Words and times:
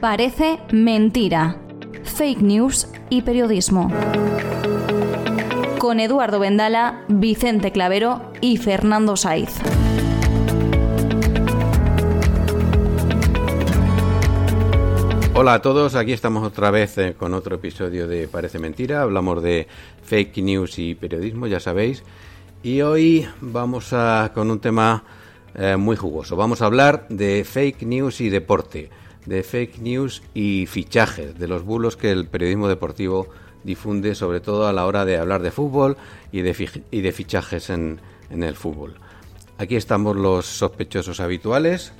Parece 0.00 0.58
mentira. 0.72 1.58
Fake 2.04 2.40
news 2.40 2.88
y 3.10 3.20
periodismo. 3.20 3.92
Con 5.78 6.00
Eduardo 6.00 6.40
Vendala, 6.40 7.04
Vicente 7.08 7.70
Clavero 7.70 8.32
y 8.40 8.56
Fernando 8.56 9.18
Saiz. 9.18 9.50
Hola 15.34 15.52
a 15.52 15.60
todos, 15.60 15.94
aquí 15.94 16.12
estamos 16.12 16.46
otra 16.46 16.70
vez 16.70 16.96
eh, 16.96 17.14
con 17.14 17.34
otro 17.34 17.56
episodio 17.56 18.08
de 18.08 18.26
Parece 18.26 18.58
Mentira. 18.58 19.02
Hablamos 19.02 19.42
de 19.42 19.68
fake 20.02 20.38
news 20.38 20.78
y 20.78 20.94
periodismo, 20.94 21.46
ya 21.46 21.60
sabéis. 21.60 22.04
Y 22.62 22.80
hoy 22.80 23.28
vamos 23.42 23.92
a 23.92 24.32
con 24.32 24.50
un 24.50 24.60
tema 24.60 25.04
eh, 25.54 25.76
muy 25.76 25.96
jugoso. 25.96 26.36
Vamos 26.36 26.62
a 26.62 26.66
hablar 26.66 27.06
de 27.10 27.44
fake 27.44 27.82
news 27.82 28.22
y 28.22 28.30
deporte, 28.30 28.88
de 29.26 29.42
fake 29.42 29.78
news 29.78 30.22
y 30.34 30.66
fichajes, 30.66 31.38
de 31.38 31.48
los 31.48 31.62
bulos 31.64 31.96
que 31.96 32.10
el 32.10 32.26
periodismo 32.26 32.68
deportivo 32.68 33.28
difunde, 33.64 34.14
sobre 34.14 34.40
todo 34.40 34.66
a 34.66 34.72
la 34.72 34.86
hora 34.86 35.04
de 35.04 35.18
hablar 35.18 35.42
de 35.42 35.50
fútbol 35.50 35.96
y 36.32 36.40
de, 36.40 36.54
fi- 36.54 36.82
y 36.90 37.00
de 37.02 37.12
fichajes 37.12 37.70
en, 37.70 38.00
en 38.30 38.42
el 38.42 38.56
fútbol. 38.56 38.94
Aquí 39.58 39.76
estamos 39.76 40.16
los 40.16 40.46
sospechosos 40.46 41.20
habituales. 41.20 41.92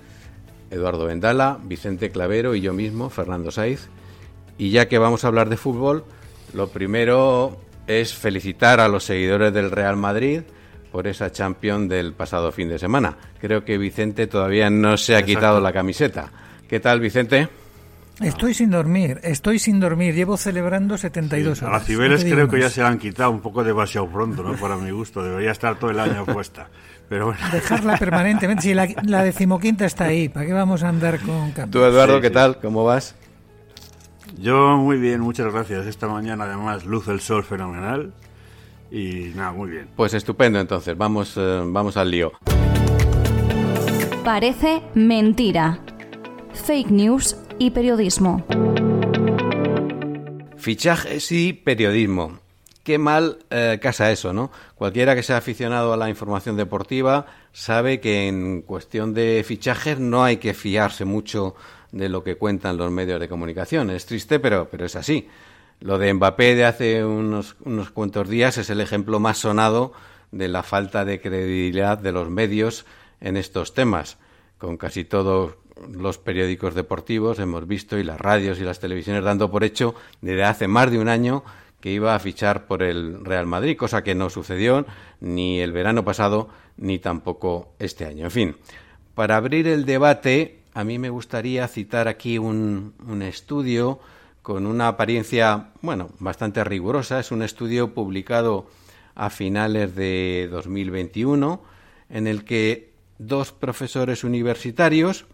Eduardo 0.70 1.04
Vendala, 1.04 1.58
Vicente 1.64 2.10
Clavero 2.10 2.54
y 2.54 2.60
yo 2.62 2.72
mismo, 2.72 3.10
Fernando 3.10 3.50
Saiz. 3.50 3.88
Y 4.56 4.70
ya 4.70 4.88
que 4.88 4.98
vamos 4.98 5.24
a 5.24 5.28
hablar 5.28 5.48
de 5.48 5.56
fútbol, 5.56 6.04
lo 6.54 6.68
primero 6.68 7.58
es 7.86 8.14
felicitar 8.14 8.80
a 8.80 8.88
los 8.88 9.04
seguidores 9.04 9.52
del 9.52 9.70
Real 9.70 9.96
Madrid 9.96 10.42
por 10.92 11.06
esa 11.06 11.30
champion 11.32 11.88
del 11.88 12.12
pasado 12.12 12.52
fin 12.52 12.68
de 12.68 12.78
semana. 12.78 13.16
Creo 13.40 13.64
que 13.64 13.78
Vicente 13.78 14.26
todavía 14.26 14.70
no 14.70 14.96
se 14.96 15.16
ha 15.16 15.22
quitado 15.24 15.60
la 15.60 15.72
camiseta. 15.72 16.30
¿Qué 16.70 16.78
tal, 16.78 17.00
Vicente? 17.00 17.48
Estoy 18.20 18.54
sin 18.54 18.70
dormir, 18.70 19.18
estoy 19.24 19.58
sin 19.58 19.80
dormir. 19.80 20.14
Llevo 20.14 20.36
celebrando 20.36 20.96
72 20.96 21.62
A 21.62 21.66
horas. 21.66 21.80
las 21.80 21.86
Cibeles 21.88 22.22
creo 22.22 22.48
que 22.48 22.60
ya 22.60 22.70
se 22.70 22.80
la 22.80 22.86
han 22.86 22.98
quitado 23.00 23.32
un 23.32 23.40
poco 23.40 23.64
demasiado 23.64 24.06
pronto, 24.06 24.44
¿no? 24.44 24.52
Para 24.54 24.76
mi 24.76 24.92
gusto. 24.92 25.20
Debería 25.24 25.50
estar 25.50 25.80
todo 25.80 25.90
el 25.90 25.98
año 25.98 26.24
puesta. 26.24 26.68
Pero 27.08 27.26
bueno. 27.26 27.40
Dejarla 27.50 27.96
permanentemente. 27.96 28.62
Si 28.62 28.72
la, 28.72 28.86
la 29.02 29.24
decimoquinta 29.24 29.84
está 29.84 30.04
ahí, 30.04 30.28
¿para 30.28 30.46
qué 30.46 30.52
vamos 30.52 30.84
a 30.84 30.90
andar 30.90 31.18
con 31.18 31.50
cambios? 31.50 31.70
Tú, 31.72 31.82
Eduardo, 31.82 32.16
Sí, 32.16 32.20
¿qué 32.22 32.28
sí. 32.28 32.34
tal? 32.34 32.60
¿Cómo 32.60 32.84
vas? 32.84 33.16
Yo 34.38 34.76
muy 34.76 34.98
bien, 34.98 35.20
muchas 35.22 35.52
gracias. 35.52 35.86
Esta 35.86 36.06
mañana 36.06 36.44
además 36.44 36.84
luce 36.84 37.10
el 37.10 37.18
sol 37.20 37.42
fenomenal. 37.42 38.12
Y 38.92 39.32
nada, 39.34 39.50
muy 39.50 39.70
bien. 39.70 39.88
Pues 39.96 40.14
estupendo, 40.14 40.60
entonces. 40.60 40.96
Vamos, 40.96 41.34
eh, 41.36 41.62
vamos 41.66 41.96
al 41.96 42.12
lío. 42.12 42.30
Parece 44.24 44.82
mentira. 44.94 45.80
Fake 46.52 46.90
news 46.90 47.36
y 47.58 47.70
periodismo. 47.70 48.44
Fichajes 50.56 51.32
y 51.32 51.52
periodismo. 51.52 52.38
Qué 52.82 52.98
mal 52.98 53.38
eh, 53.50 53.78
casa 53.80 54.10
eso, 54.10 54.32
¿no? 54.32 54.50
Cualquiera 54.74 55.14
que 55.14 55.22
sea 55.22 55.36
aficionado 55.36 55.92
a 55.92 55.96
la 55.96 56.08
información 56.08 56.56
deportiva 56.56 57.26
sabe 57.52 58.00
que 58.00 58.28
en 58.28 58.62
cuestión 58.62 59.14
de 59.14 59.44
fichajes 59.46 59.98
no 59.98 60.24
hay 60.24 60.38
que 60.38 60.54
fiarse 60.54 61.04
mucho 61.04 61.54
de 61.92 62.08
lo 62.08 62.24
que 62.24 62.36
cuentan 62.36 62.76
los 62.76 62.90
medios 62.90 63.20
de 63.20 63.28
comunicación. 63.28 63.90
Es 63.90 64.06
triste, 64.06 64.38
pero, 64.40 64.68
pero 64.70 64.86
es 64.86 64.96
así. 64.96 65.28
Lo 65.80 65.98
de 65.98 66.12
Mbappé 66.12 66.54
de 66.54 66.64
hace 66.64 67.04
unos, 67.04 67.56
unos 67.64 67.90
cuantos 67.90 68.28
días 68.28 68.58
es 68.58 68.70
el 68.70 68.80
ejemplo 68.80 69.18
más 69.18 69.38
sonado 69.38 69.92
de 70.30 70.48
la 70.48 70.62
falta 70.62 71.04
de 71.04 71.20
credibilidad 71.20 71.98
de 71.98 72.12
los 72.12 72.28
medios 72.28 72.86
en 73.20 73.36
estos 73.36 73.74
temas. 73.74 74.18
Con 74.58 74.76
casi 74.76 75.04
todos 75.04 75.54
los 75.88 76.18
periódicos 76.18 76.74
deportivos 76.74 77.38
hemos 77.38 77.66
visto 77.66 77.98
y 77.98 78.04
las 78.04 78.20
radios 78.20 78.58
y 78.58 78.64
las 78.64 78.80
televisiones 78.80 79.24
dando 79.24 79.50
por 79.50 79.64
hecho 79.64 79.94
desde 80.20 80.44
hace 80.44 80.68
más 80.68 80.90
de 80.90 80.98
un 80.98 81.08
año 81.08 81.44
que 81.80 81.90
iba 81.90 82.14
a 82.14 82.18
fichar 82.18 82.66
por 82.66 82.82
el 82.82 83.24
Real 83.24 83.46
Madrid, 83.46 83.76
cosa 83.76 84.02
que 84.02 84.14
no 84.14 84.28
sucedió 84.28 84.84
ni 85.20 85.60
el 85.60 85.72
verano 85.72 86.04
pasado 86.04 86.48
ni 86.76 86.98
tampoco 86.98 87.72
este 87.78 88.04
año. 88.04 88.24
En 88.24 88.30
fin, 88.30 88.56
para 89.14 89.36
abrir 89.36 89.66
el 89.66 89.86
debate, 89.86 90.60
a 90.74 90.84
mí 90.84 90.98
me 90.98 91.10
gustaría 91.10 91.66
citar 91.68 92.08
aquí 92.08 92.38
un, 92.38 92.94
un 93.06 93.22
estudio 93.22 94.00
con 94.42 94.66
una 94.66 94.88
apariencia, 94.88 95.70
bueno, 95.80 96.10
bastante 96.18 96.64
rigurosa. 96.64 97.20
Es 97.20 97.30
un 97.30 97.42
estudio 97.42 97.94
publicado 97.94 98.66
a 99.14 99.30
finales 99.30 99.94
de 99.94 100.48
2021 100.50 101.62
en 102.08 102.26
el 102.26 102.44
que 102.44 102.90
dos 103.18 103.52
profesores 103.52 104.24
universitarios, 104.24 105.26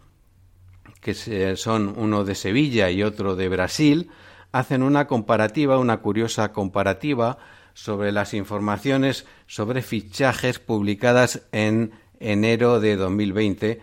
que 1.14 1.56
son 1.56 1.94
uno 1.96 2.24
de 2.24 2.34
Sevilla 2.34 2.90
y 2.90 3.04
otro 3.04 3.36
de 3.36 3.48
Brasil, 3.48 4.10
hacen 4.50 4.82
una 4.82 5.06
comparativa, 5.06 5.78
una 5.78 5.98
curiosa 5.98 6.50
comparativa 6.52 7.38
sobre 7.74 8.10
las 8.10 8.34
informaciones 8.34 9.24
sobre 9.46 9.82
fichajes 9.82 10.58
publicadas 10.58 11.42
en 11.52 11.92
enero 12.18 12.80
de 12.80 12.96
2020 12.96 13.80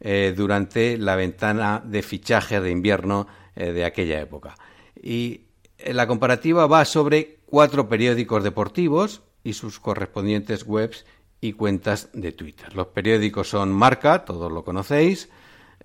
eh, 0.00 0.34
durante 0.36 0.98
la 0.98 1.16
ventana 1.16 1.82
de 1.82 2.02
fichajes 2.02 2.62
de 2.62 2.70
invierno 2.70 3.26
eh, 3.54 3.72
de 3.72 3.86
aquella 3.86 4.20
época. 4.20 4.54
Y 5.00 5.46
eh, 5.78 5.94
la 5.94 6.06
comparativa 6.06 6.66
va 6.66 6.84
sobre 6.84 7.38
cuatro 7.46 7.88
periódicos 7.88 8.44
deportivos 8.44 9.22
y 9.44 9.54
sus 9.54 9.80
correspondientes 9.80 10.66
webs 10.66 11.06
y 11.40 11.54
cuentas 11.54 12.10
de 12.12 12.32
Twitter. 12.32 12.76
Los 12.76 12.88
periódicos 12.88 13.48
son 13.48 13.72
Marca, 13.72 14.26
todos 14.26 14.52
lo 14.52 14.62
conocéis, 14.62 15.30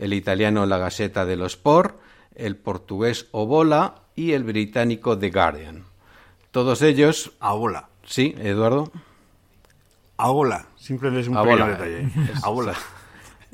el 0.01 0.13
italiano 0.13 0.65
La 0.65 0.77
Gazzetta 0.77 1.25
dello 1.25 1.45
Sport, 1.45 1.97
el 2.35 2.57
portugués 2.57 3.27
Obola 3.31 4.01
y 4.15 4.33
el 4.33 4.43
británico 4.43 5.17
The 5.17 5.29
Guardian. 5.29 5.85
Todos 6.51 6.81
ellos, 6.81 7.31
Abola. 7.39 7.87
sí, 8.03 8.35
Eduardo, 8.39 8.91
Abola. 10.17 10.67
Simplemente 10.75 11.21
es 11.21 11.27
un 11.27 11.37
Abola. 11.37 11.77
pequeño 11.77 12.07
detalle. 12.07 12.31
Abola. 12.43 12.75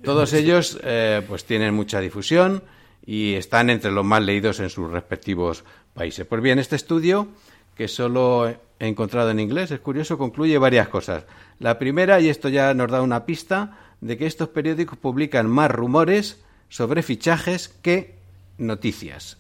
todos 0.04 0.34
ellos 0.34 0.80
eh, 0.84 1.22
pues 1.28 1.46
tienen 1.46 1.74
mucha 1.74 2.00
difusión 2.00 2.64
y 3.06 3.36
están 3.36 3.70
entre 3.70 3.92
los 3.92 4.04
más 4.04 4.22
leídos 4.24 4.60
en 4.60 4.70
sus 4.70 4.90
respectivos 4.92 5.64
países. 5.94 6.26
Pues 6.26 6.42
bien, 6.42 6.60
este 6.60 6.76
estudio, 6.76 7.28
que 7.76 7.88
solo 7.88 8.48
he 8.50 8.58
encontrado 8.80 9.30
en 9.32 9.40
inglés, 9.40 9.72
es 9.72 9.80
curioso, 9.80 10.18
concluye 10.18 10.58
varias 10.58 10.90
cosas. 10.90 11.26
La 11.60 11.80
primera, 11.80 12.20
y 12.20 12.30
esto 12.30 12.50
ya 12.50 12.74
nos 12.74 12.92
da 12.92 13.02
una 13.02 13.26
pista, 13.26 13.78
de 14.02 14.18
que 14.18 14.26
estos 14.26 14.50
periódicos 14.50 14.98
publican 14.98 15.50
más 15.50 15.72
rumores 15.72 16.44
sobre 16.70 17.02
fichajes 17.02 17.70
que 17.70 18.16
noticias. 18.58 19.38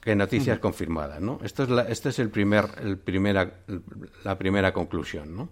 Que 0.00 0.14
noticias 0.14 0.58
confirmadas, 0.60 1.20
¿no? 1.20 1.40
Esto 1.42 1.64
es 1.64 1.68
la, 1.68 1.82
este 1.82 2.10
es 2.10 2.18
el 2.18 2.30
primer, 2.30 2.66
el 2.80 2.96
primera, 2.96 3.54
la 4.22 4.38
primera 4.38 4.72
conclusión, 4.72 5.36
¿no? 5.36 5.48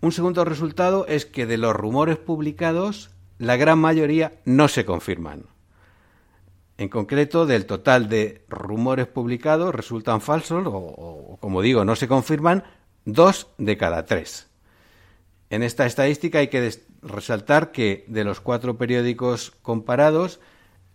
Un 0.00 0.10
segundo 0.10 0.44
resultado 0.44 1.06
es 1.06 1.26
que 1.26 1.46
de 1.46 1.58
los 1.58 1.74
rumores 1.74 2.16
publicados, 2.16 3.10
la 3.38 3.56
gran 3.56 3.78
mayoría 3.78 4.32
no 4.44 4.66
se 4.66 4.84
confirman. 4.84 5.44
En 6.76 6.88
concreto, 6.88 7.46
del 7.46 7.66
total 7.66 8.08
de 8.08 8.44
rumores 8.48 9.06
publicados 9.06 9.72
resultan 9.72 10.20
falsos 10.20 10.66
o, 10.66 10.72
o, 10.72 11.36
como 11.36 11.62
digo, 11.62 11.84
no 11.84 11.94
se 11.94 12.08
confirman 12.08 12.64
dos 13.04 13.46
de 13.58 13.76
cada 13.76 14.04
tres. 14.04 14.48
En 15.52 15.62
esta 15.62 15.84
estadística 15.84 16.38
hay 16.38 16.48
que 16.48 16.72
resaltar 17.02 17.72
que 17.72 18.06
de 18.08 18.24
los 18.24 18.40
cuatro 18.40 18.78
periódicos 18.78 19.52
comparados 19.60 20.40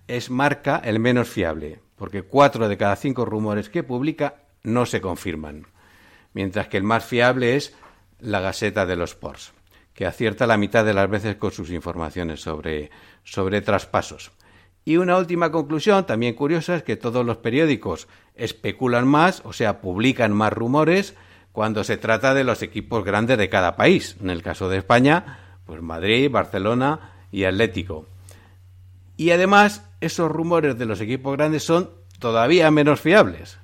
es 0.07 0.31
Marca 0.31 0.81
el 0.83 0.97
menos 0.97 1.29
fiable, 1.29 1.79
porque 1.95 2.23
cuatro 2.23 2.67
de 2.67 2.75
cada 2.75 2.95
cinco 2.95 3.23
rumores 3.23 3.69
que 3.69 3.83
publica 3.83 4.41
no 4.63 4.87
se 4.87 4.99
confirman, 4.99 5.67
mientras 6.33 6.69
que 6.69 6.77
el 6.77 6.81
más 6.81 7.05
fiable 7.05 7.55
es 7.55 7.75
la 8.17 8.39
Gaceta 8.39 8.87
de 8.87 8.95
los 8.95 9.11
Sports, 9.11 9.53
que 9.93 10.07
acierta 10.07 10.47
la 10.47 10.57
mitad 10.57 10.83
de 10.83 10.95
las 10.95 11.07
veces 11.07 11.35
con 11.35 11.51
sus 11.51 11.69
informaciones 11.69 12.41
sobre, 12.41 12.89
sobre 13.23 13.61
traspasos. 13.61 14.31
Y 14.85 14.97
una 14.97 15.19
última 15.19 15.51
conclusión, 15.51 16.07
también 16.07 16.33
curiosa, 16.33 16.77
es 16.77 16.81
que 16.81 16.95
todos 16.95 17.23
los 17.23 17.37
periódicos 17.37 18.07
especulan 18.33 19.07
más, 19.07 19.43
o 19.45 19.53
sea, 19.53 19.81
publican 19.81 20.33
más 20.33 20.51
rumores, 20.51 21.13
cuando 21.57 21.83
se 21.83 21.97
trata 21.97 22.35
de 22.35 22.43
los 22.43 22.61
equipos 22.61 23.03
grandes 23.03 23.35
de 23.39 23.49
cada 23.49 23.75
país. 23.75 24.15
En 24.21 24.29
el 24.29 24.43
caso 24.43 24.69
de 24.69 24.77
España, 24.77 25.39
pues 25.65 25.81
Madrid, 25.81 26.29
Barcelona 26.29 27.13
y 27.31 27.45
Atlético. 27.45 28.05
Y 29.15 29.31
además, 29.31 29.83
esos 29.99 30.31
rumores 30.31 30.77
de 30.77 30.85
los 30.85 31.01
equipos 31.01 31.35
grandes 31.35 31.63
son 31.63 31.89
todavía 32.19 32.69
menos 32.69 33.01
fiables. 33.01 33.57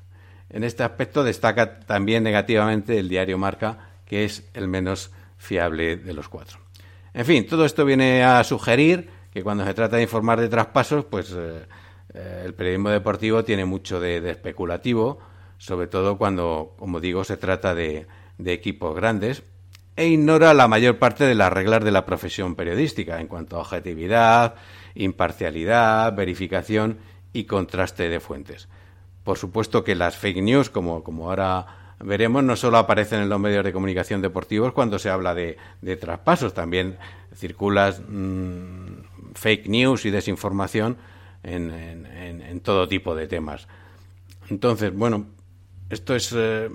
En 0.50 0.64
este 0.64 0.82
aspecto 0.82 1.24
destaca 1.24 1.82
también 1.82 2.24
negativamente 2.24 2.98
el 2.98 3.10
diario 3.10 3.38
Marca, 3.38 3.90
que 4.08 4.24
es 4.24 4.50
el 4.56 4.68
menos 4.68 5.12
fiable 5.38 5.96
de 5.96 6.14
los 6.16 6.30
cuatro. 6.30 6.58
En 7.14 7.26
fin, 7.26 7.46
todo 7.46 7.64
esto 7.64 7.86
viene 7.86 8.24
a 8.24 8.44
sugerir 8.44 9.08
que 9.32 9.44
cuando 9.44 9.66
se 9.66 9.74
trata 9.76 9.98
de 9.98 10.02
informar 10.02 10.42
de 10.42 10.50
traspasos, 10.50 11.06
pues 11.06 11.32
eh, 11.32 11.68
eh, 12.16 12.42
el 12.44 12.56
periodismo 12.56 12.90
deportivo 12.90 13.44
tiene 13.44 13.66
mucho 13.66 14.00
de, 14.00 14.32
especulativo, 14.32 15.20
sobre 15.58 15.88
todo 15.88 16.18
cuando, 16.18 16.74
como 16.78 17.00
digo, 17.00 17.24
se 17.24 17.38
trata 17.38 17.74
de, 17.76 18.08
de 18.38 18.54
equipos 18.54 18.96
grandes, 18.96 19.44
e 19.96 20.08
ignora 20.08 20.54
la 20.54 20.68
mayor 20.68 20.98
parte 20.98 21.24
de 21.24 21.36
las 21.36 21.54
reglas 21.54 21.84
de 21.84 21.92
la 21.92 22.06
profesión 22.06 22.56
periodística 22.56 23.20
en 23.22 23.28
cuanto 23.28 23.58
a 23.58 23.62
objetividad, 23.62 24.56
imparcialidad, 24.96 26.14
verificación 26.16 26.98
y 27.32 27.44
contraste 27.46 28.10
de 28.10 28.20
fuentes. 28.20 28.68
Por 29.24 29.38
supuesto 29.38 29.84
que 29.84 29.96
las 29.96 30.18
fake 30.18 30.42
news, 30.42 30.70
como, 30.70 31.02
ahora 31.30 31.96
veremos, 32.00 32.44
no 32.44 32.56
solo 32.56 32.78
aparecen 32.78 33.22
en 33.22 33.30
los 33.30 33.40
medios 33.40 33.64
de 33.64 33.72
comunicación 33.72 34.22
deportivos 34.22 34.74
cuando 34.74 35.00
se 35.00 35.10
habla 35.10 35.34
de, 35.34 35.58
traspasos, 36.00 36.54
también 36.54 36.98
circulan 37.34 37.94
mm, 38.08 39.34
fake 39.36 39.68
news 39.68 40.06
y 40.06 40.12
desinformación 40.12 40.98
en, 41.44 42.60
todo 42.62 42.88
tipo 42.88 43.16
de 43.16 43.28
temas. 43.28 43.68
Entonces, 44.50 44.94
bueno, 44.94 45.26
esto 45.90 46.16
es 46.16 46.34
eh, 46.36 46.70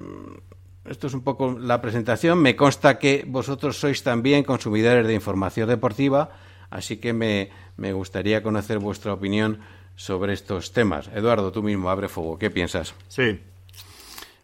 esto 0.88 1.06
es 1.06 1.14
un 1.14 1.20
poco 1.20 1.58
la 1.58 1.80
presentación. 1.80 2.40
Me 2.40 2.56
consta 2.56 2.98
que 2.98 3.24
vosotros 3.26 3.78
sois 3.78 4.02
también 4.02 4.44
consumidores 4.44 5.06
de 5.06 5.14
información 5.14 5.68
deportiva, 5.68 6.30
así 6.70 6.96
que 6.96 7.12
me, 7.12 7.50
gustaría 7.92 8.42
conocer 8.42 8.78
vuestra 8.78 9.12
opinión 9.12 9.60
sobre 9.96 10.32
estos 10.32 10.72
temas. 10.72 11.08
Eduardo, 11.14 11.52
tú 11.52 11.62
mismo, 11.62 11.90
abre 11.90 12.08
fuego. 12.08 12.38
¿Qué 12.38 12.50
piensas? 12.50 12.94
Sí. 13.08 13.40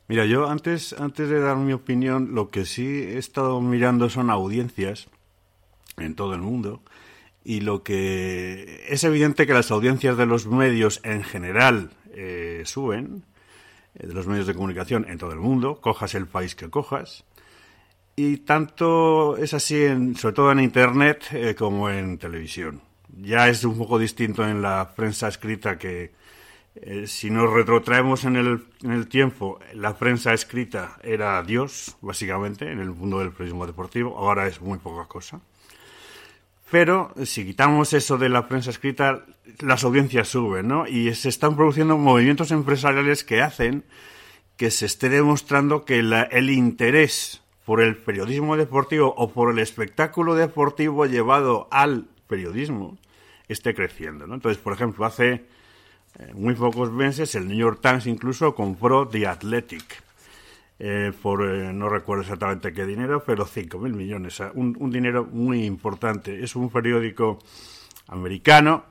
Mira, 0.06 0.26
yo 0.26 0.48
antes, 0.50 0.92
antes 0.98 1.30
de 1.30 1.40
dar 1.40 1.56
mi 1.56 1.72
opinión, 1.72 2.34
lo 2.34 2.50
que 2.50 2.66
sí 2.66 2.86
he 2.86 3.16
estado 3.16 3.60
mirando 3.62 4.10
son 4.10 4.28
audiencias 4.28 5.08
en 5.96 6.14
todo 6.14 6.34
el 6.34 6.42
mundo. 6.42 6.82
Y 7.42 7.60
lo 7.60 7.82
que 7.82 8.84
es 8.88 9.04
evidente 9.04 9.46
que 9.46 9.54
las 9.54 9.70
audiencias 9.70 10.16
de 10.18 10.26
los 10.26 10.46
medios 10.46 11.00
en 11.04 11.22
general 11.22 11.90
eh, 12.12 12.62
suben, 12.66 13.24
de 13.94 14.12
los 14.12 14.26
medios 14.26 14.46
de 14.46 14.54
comunicación 14.54 15.06
en 15.08 15.18
todo 15.18 15.32
el 15.32 15.38
mundo, 15.38 15.80
cojas 15.80 16.14
el 16.14 16.26
país 16.26 16.54
que 16.54 16.70
cojas. 16.70 17.24
Y 18.16 18.38
tanto 18.38 19.36
es 19.36 19.54
así, 19.54 19.86
sobre 20.16 20.34
todo 20.34 20.52
en 20.52 20.60
Internet, 20.60 21.24
eh, 21.32 21.54
como 21.56 21.90
en 21.90 22.18
televisión. 22.18 22.80
Ya 23.20 23.48
es 23.48 23.64
un 23.64 23.76
poco 23.76 23.98
distinto 23.98 24.46
en 24.46 24.62
la 24.62 24.94
prensa 24.94 25.28
escrita 25.28 25.78
que, 25.78 26.12
eh, 26.76 27.06
si 27.06 27.30
nos 27.30 27.52
retrotraemos 27.52 28.24
en 28.24 28.36
el, 28.36 28.64
en 28.82 28.92
el 28.92 29.08
tiempo, 29.08 29.58
la 29.74 29.96
prensa 29.96 30.32
escrita 30.32 30.98
era 31.02 31.42
Dios, 31.42 31.96
básicamente, 32.00 32.70
en 32.70 32.80
el 32.80 32.90
mundo 32.90 33.18
del 33.18 33.30
periodismo 33.30 33.66
deportivo. 33.66 34.16
Ahora 34.16 34.46
es 34.46 34.60
muy 34.60 34.78
poca 34.78 35.06
cosa. 35.06 35.40
Pero 36.70 37.12
si 37.24 37.44
quitamos 37.44 37.92
eso 37.92 38.18
de 38.18 38.28
la 38.28 38.48
prensa 38.48 38.70
escrita, 38.70 39.24
las 39.60 39.84
audiencias 39.84 40.28
suben, 40.28 40.68
¿no? 40.68 40.86
Y 40.86 41.14
se 41.14 41.28
están 41.28 41.56
produciendo 41.56 41.98
movimientos 41.98 42.50
empresariales 42.50 43.24
que 43.24 43.42
hacen 43.42 43.84
que 44.56 44.70
se 44.70 44.86
esté 44.86 45.08
demostrando 45.08 45.84
que 45.84 45.98
el 45.98 46.50
interés 46.50 47.42
por 47.64 47.80
el 47.80 47.96
periodismo 47.96 48.56
deportivo 48.56 49.12
o 49.16 49.30
por 49.30 49.50
el 49.50 49.58
espectáculo 49.58 50.34
deportivo 50.34 51.06
llevado 51.06 51.66
al 51.70 52.06
periodismo 52.28 52.96
esté 53.48 53.74
creciendo, 53.74 54.26
¿no? 54.26 54.34
Entonces, 54.34 54.62
por 54.62 54.72
ejemplo, 54.72 55.04
hace 55.04 55.44
eh, 56.18 56.32
muy 56.34 56.54
pocos 56.54 56.92
meses 56.92 57.34
el 57.34 57.48
New 57.48 57.56
York 57.56 57.80
Times 57.82 58.06
incluso 58.06 58.54
compró 58.54 59.08
The 59.08 59.26
Athletic 59.26 60.03
eh, 60.78 61.12
por 61.22 61.48
eh, 61.48 61.72
no 61.72 61.88
recuerdo 61.88 62.22
exactamente 62.22 62.72
qué 62.72 62.84
dinero, 62.84 63.22
pero 63.24 63.46
5.000 63.46 63.92
millones, 63.92 64.40
un, 64.54 64.76
un, 64.78 64.90
dinero 64.90 65.24
muy 65.24 65.64
importante. 65.64 66.42
Es 66.42 66.56
un 66.56 66.70
periódico 66.70 67.38
americano, 68.08 68.84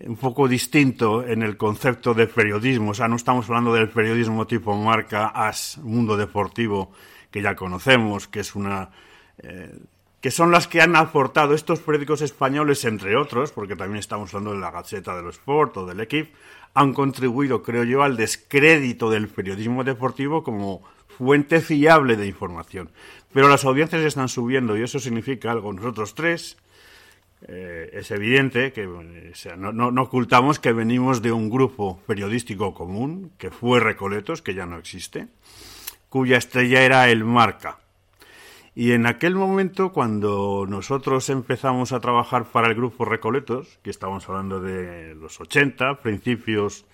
un 0.00 0.16
poco 0.16 0.48
distinto 0.48 1.26
en 1.26 1.42
el 1.42 1.56
concepto 1.56 2.14
de 2.14 2.26
periodismo, 2.26 2.90
o 2.90 2.94
sea, 2.94 3.08
no 3.08 3.16
estamos 3.16 3.48
hablando 3.48 3.72
del 3.74 3.88
periodismo 3.88 4.46
tipo 4.46 4.76
marca 4.76 5.28
AS, 5.28 5.78
mundo 5.82 6.16
deportivo, 6.16 6.92
que 7.30 7.42
ya 7.42 7.56
conocemos, 7.56 8.28
que 8.28 8.40
es 8.40 8.54
una... 8.54 8.90
Eh, 9.38 9.78
que 10.20 10.30
son 10.30 10.52
las 10.52 10.68
que 10.68 10.80
han 10.80 10.94
aportado 10.94 11.52
estos 11.52 11.80
periódicos 11.80 12.22
españoles, 12.22 12.84
entre 12.84 13.16
otros, 13.16 13.50
porque 13.50 13.74
también 13.74 13.98
estamos 13.98 14.32
hablando 14.32 14.52
de 14.52 14.60
la 14.60 14.70
Gaceta 14.70 15.16
de 15.16 15.22
los 15.22 15.34
Sport 15.34 15.78
o 15.78 15.86
del 15.86 15.98
Equipe, 15.98 16.32
han 16.74 16.94
contribuido, 16.94 17.64
creo 17.64 17.82
yo, 17.82 18.04
al 18.04 18.16
descrédito 18.16 19.10
del 19.10 19.26
periodismo 19.26 19.82
deportivo 19.82 20.44
como 20.44 20.82
fuente 21.18 21.60
fiable 21.60 22.16
de 22.16 22.26
información. 22.26 22.90
Pero 23.32 23.48
las 23.48 23.64
audiencias 23.64 24.02
están 24.02 24.28
subiendo 24.28 24.76
y 24.76 24.82
eso 24.82 24.98
significa 24.98 25.50
algo. 25.50 25.72
Nosotros 25.72 26.14
tres, 26.14 26.56
eh, 27.48 27.90
es 27.92 28.10
evidente 28.12 28.72
que 28.72 28.86
no, 29.56 30.02
ocultamos 30.02 30.60
que 30.60 30.72
venimos 30.72 31.22
de 31.22 31.32
un 31.32 31.50
grupo 31.50 32.00
periodístico 32.06 32.72
común, 32.72 33.32
que 33.36 33.50
fue 33.50 33.80
Recoletos, 33.80 34.42
que 34.42 34.54
ya 34.54 34.66
no 34.66 34.78
existe, 34.78 35.28
cuya 36.08 36.36
estrella 36.36 36.82
era 36.82 37.08
el 37.08 37.24
Marca. 37.24 37.78
Y 38.74 38.92
en 38.92 39.06
aquel 39.06 39.34
momento, 39.34 39.92
cuando 39.92 40.66
nosotros 40.68 41.28
empezamos 41.30 41.92
a 41.92 42.00
trabajar 42.00 42.44
para 42.44 42.68
el 42.68 42.74
grupo 42.74 43.04
Recoletos, 43.04 43.78
que 43.82 43.90
estamos 43.90 44.28
hablando 44.28 44.60
de 44.60 45.14
los 45.14 45.40
80, 45.40 46.00
principios 46.00 46.86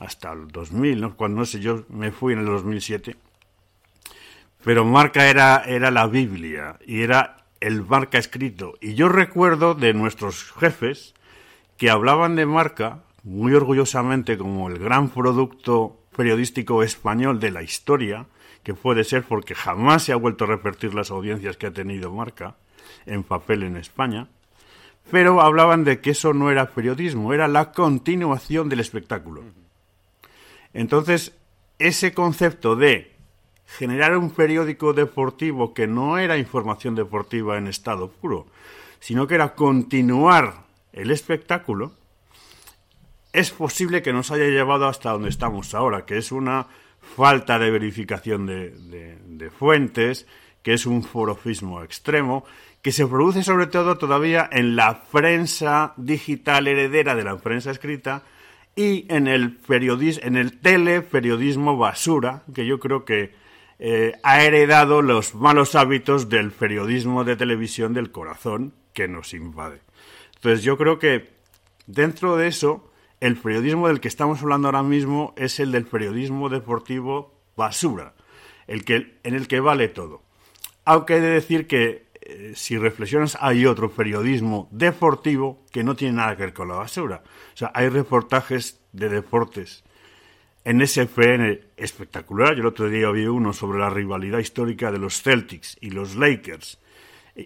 hasta 0.00 0.32
el 0.32 0.48
2000, 0.48 1.14
cuando 1.14 1.40
no 1.40 1.46
sé, 1.46 1.60
yo 1.60 1.84
me 1.88 2.12
fui 2.12 2.34
en 2.34 2.40
el 2.40 2.46
2007, 2.46 3.16
pero 4.64 4.84
Marca 4.84 5.28
era, 5.28 5.62
era 5.66 5.90
la 5.90 6.06
Biblia 6.06 6.78
y 6.86 7.02
era 7.02 7.44
el 7.60 7.84
Marca 7.84 8.18
escrito. 8.18 8.74
Y 8.80 8.94
yo 8.94 9.08
recuerdo 9.08 9.74
de 9.74 9.94
nuestros 9.94 10.52
jefes 10.52 11.14
que 11.76 11.90
hablaban 11.90 12.36
de 12.36 12.46
Marca 12.46 13.02
muy 13.24 13.54
orgullosamente 13.54 14.36
como 14.36 14.68
el 14.68 14.78
gran 14.78 15.08
producto 15.08 15.98
periodístico 16.16 16.82
español 16.82 17.40
de 17.40 17.50
la 17.50 17.62
historia, 17.62 18.26
que 18.62 18.74
puede 18.74 19.04
ser 19.04 19.24
porque 19.24 19.54
jamás 19.54 20.04
se 20.04 20.12
ha 20.12 20.16
vuelto 20.16 20.44
a 20.44 20.48
repetir 20.48 20.94
las 20.94 21.10
audiencias 21.10 21.56
que 21.56 21.66
ha 21.66 21.72
tenido 21.72 22.12
Marca 22.12 22.56
en 23.06 23.22
papel 23.22 23.62
en 23.62 23.76
España, 23.76 24.28
pero 25.10 25.40
hablaban 25.40 25.84
de 25.84 26.00
que 26.00 26.10
eso 26.10 26.32
no 26.32 26.50
era 26.50 26.70
periodismo, 26.70 27.32
era 27.32 27.48
la 27.48 27.72
continuación 27.72 28.68
del 28.68 28.80
espectáculo. 28.80 29.42
Entonces, 30.74 31.32
ese 31.78 32.14
concepto 32.14 32.76
de 32.76 33.11
generar 33.78 34.16
un 34.16 34.30
periódico 34.30 34.92
deportivo 34.92 35.72
que 35.72 35.86
no 35.86 36.18
era 36.18 36.36
información 36.36 36.94
deportiva 36.94 37.56
en 37.56 37.66
estado 37.66 38.10
puro, 38.10 38.46
sino 39.00 39.26
que 39.26 39.34
era 39.34 39.54
continuar 39.54 40.64
el 40.92 41.10
espectáculo, 41.10 41.92
es 43.32 43.50
posible 43.50 44.02
que 44.02 44.12
nos 44.12 44.30
haya 44.30 44.44
llevado 44.44 44.86
hasta 44.86 45.10
donde 45.10 45.30
estamos 45.30 45.74
ahora, 45.74 46.04
que 46.04 46.18
es 46.18 46.32
una 46.32 46.66
falta 47.16 47.58
de 47.58 47.70
verificación 47.70 48.46
de, 48.46 49.50
fuentes, 49.58 50.26
que 50.62 50.74
es 50.74 50.84
un 50.84 51.02
forofismo 51.02 51.82
extremo, 51.82 52.44
que 52.82 52.92
se 52.92 53.06
produce 53.06 53.42
sobre 53.42 53.66
todo 53.68 53.96
todavía 53.96 54.48
en 54.52 54.76
la 54.76 55.02
prensa 55.04 55.94
digital 55.96 56.68
heredera 56.68 57.14
de 57.14 57.24
la 57.24 57.38
prensa 57.38 57.70
escrita 57.70 58.22
y 58.76 59.06
en 59.08 59.28
el, 59.28 59.58
en 59.68 60.36
el 60.36 60.60
teleperiodismo 60.60 61.76
basura, 61.78 62.42
que 62.54 62.66
yo 62.66 62.78
creo 62.78 63.04
que 63.04 63.41
eh, 63.84 64.12
ha 64.22 64.44
heredado 64.44 65.02
los 65.02 65.34
malos 65.34 65.74
hábitos 65.74 66.28
del 66.28 66.52
periodismo 66.52 67.24
de 67.24 67.34
televisión 67.34 67.94
del 67.94 68.12
corazón 68.12 68.74
que 68.92 69.08
nos 69.08 69.34
invade. 69.34 69.80
Entonces 70.36 70.62
yo 70.62 70.78
creo 70.78 71.00
que 71.00 71.32
dentro 71.88 72.36
de 72.36 72.46
eso, 72.46 72.92
el 73.18 73.34
periodismo 73.34 73.88
del 73.88 73.98
que 73.98 74.06
estamos 74.06 74.40
hablando 74.40 74.68
ahora 74.68 74.84
mismo 74.84 75.34
es 75.36 75.58
el 75.58 75.72
del 75.72 75.84
periodismo 75.84 76.48
deportivo 76.48 77.42
basura, 77.56 78.14
el 78.68 78.84
que, 78.84 79.18
en 79.24 79.34
el 79.34 79.48
que 79.48 79.58
vale 79.58 79.88
todo. 79.88 80.22
Aunque 80.84 81.16
he 81.16 81.20
de 81.20 81.30
decir 81.30 81.66
que 81.66 82.06
eh, 82.20 82.52
si 82.54 82.78
reflexionas, 82.78 83.36
hay 83.40 83.66
otro 83.66 83.90
periodismo 83.90 84.68
deportivo 84.70 85.66
que 85.72 85.82
no 85.82 85.96
tiene 85.96 86.18
nada 86.18 86.36
que 86.36 86.44
ver 86.44 86.54
con 86.54 86.68
la 86.68 86.76
basura. 86.76 87.24
O 87.52 87.56
sea, 87.56 87.72
hay 87.74 87.88
reportajes 87.88 88.80
de 88.92 89.08
deportes 89.08 89.82
en 90.64 90.86
SFN 90.86 91.60
espectacular. 91.76 92.54
Yo 92.54 92.60
el 92.60 92.66
otro 92.66 92.88
día 92.88 93.10
vi 93.10 93.26
uno 93.26 93.52
sobre 93.52 93.78
la 93.78 93.90
rivalidad 93.90 94.38
histórica 94.38 94.92
de 94.92 94.98
los 94.98 95.22
Celtics 95.22 95.76
y 95.80 95.90
los 95.90 96.16
Lakers. 96.16 96.78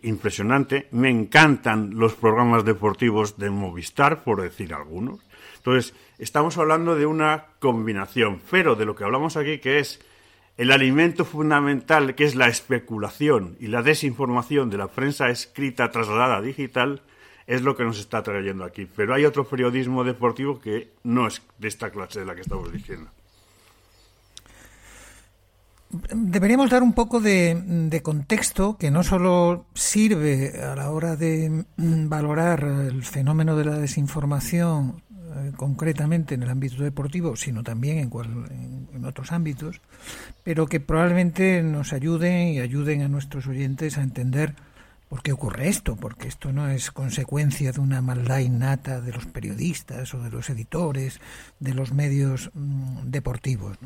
Impresionante. 0.02 0.88
Me 0.90 1.10
encantan 1.10 1.92
los 1.94 2.14
programas 2.14 2.64
deportivos 2.64 3.38
de 3.38 3.50
Movistar, 3.50 4.24
por 4.24 4.42
decir 4.42 4.74
algunos. 4.74 5.20
Entonces, 5.56 5.94
estamos 6.18 6.58
hablando 6.58 6.94
de 6.94 7.06
una 7.06 7.46
combinación, 7.58 8.40
pero 8.50 8.74
de 8.74 8.84
lo 8.84 8.94
que 8.94 9.04
hablamos 9.04 9.36
aquí, 9.36 9.58
que 9.58 9.78
es 9.78 10.00
el 10.56 10.72
alimento 10.72 11.24
fundamental 11.24 12.14
que 12.14 12.24
es 12.24 12.34
la 12.34 12.48
especulación 12.48 13.56
y 13.60 13.66
la 13.66 13.82
desinformación 13.82 14.70
de 14.70 14.78
la 14.78 14.88
prensa 14.88 15.28
escrita 15.28 15.90
trasladada 15.90 16.40
digital 16.40 17.02
es 17.46 17.62
lo 17.62 17.76
que 17.76 17.84
nos 17.84 17.98
está 17.98 18.22
trayendo 18.22 18.64
aquí. 18.64 18.86
Pero 18.86 19.14
hay 19.14 19.24
otro 19.24 19.44
periodismo 19.44 20.04
deportivo 20.04 20.58
que 20.58 20.92
no 21.04 21.26
es 21.26 21.42
de 21.58 21.68
esta 21.68 21.90
clase 21.90 22.20
de 22.20 22.26
la 22.26 22.34
que 22.34 22.40
estamos 22.42 22.72
diciendo. 22.72 23.10
Deberíamos 26.12 26.68
dar 26.68 26.82
un 26.82 26.92
poco 26.92 27.20
de, 27.20 28.00
contexto 28.02 28.76
que 28.76 28.90
no 28.90 29.02
solo 29.02 29.66
sirve 29.74 30.60
a 30.62 30.74
la 30.74 30.90
hora 30.90 31.16
de 31.16 31.64
mm, 31.76 32.08
valorar 32.08 32.64
el 32.64 33.04
fenómeno 33.04 33.56
de 33.56 33.64
la 33.64 33.78
desinformación 33.78 35.02
eh, 35.36 35.52
concretamente 35.56 36.34
en 36.34 36.42
el 36.42 36.50
ámbito 36.50 36.82
deportivo, 36.82 37.36
sino 37.36 37.62
también 37.62 37.98
en, 37.98 38.10
en, 38.92 39.04
otros 39.04 39.30
ámbitos, 39.30 39.80
pero 40.42 40.66
que 40.66 40.80
probablemente 40.80 41.62
nos 41.62 41.92
ayuden 41.92 42.48
y 42.48 42.60
ayuden 42.60 43.02
a 43.02 43.08
nuestros 43.08 43.46
oyentes 43.46 43.96
a 43.96 44.02
entender 44.02 44.54
por 45.08 45.22
qué 45.22 45.32
ocurre 45.32 45.68
esto, 45.68 45.96
porque 45.96 46.28
esto 46.28 46.52
no 46.52 46.68
es 46.68 46.90
consecuencia 46.90 47.72
de 47.72 47.80
una 47.80 48.02
maldad 48.02 48.38
innata 48.38 49.00
de 49.00 49.12
los 49.12 49.26
periodistas 49.26 50.12
o 50.14 50.20
de 50.20 50.30
los 50.30 50.50
editores, 50.50 51.20
de 51.60 51.74
los 51.74 51.92
medios 51.92 52.50
mm, 52.54 53.10
deportivos. 53.10 53.78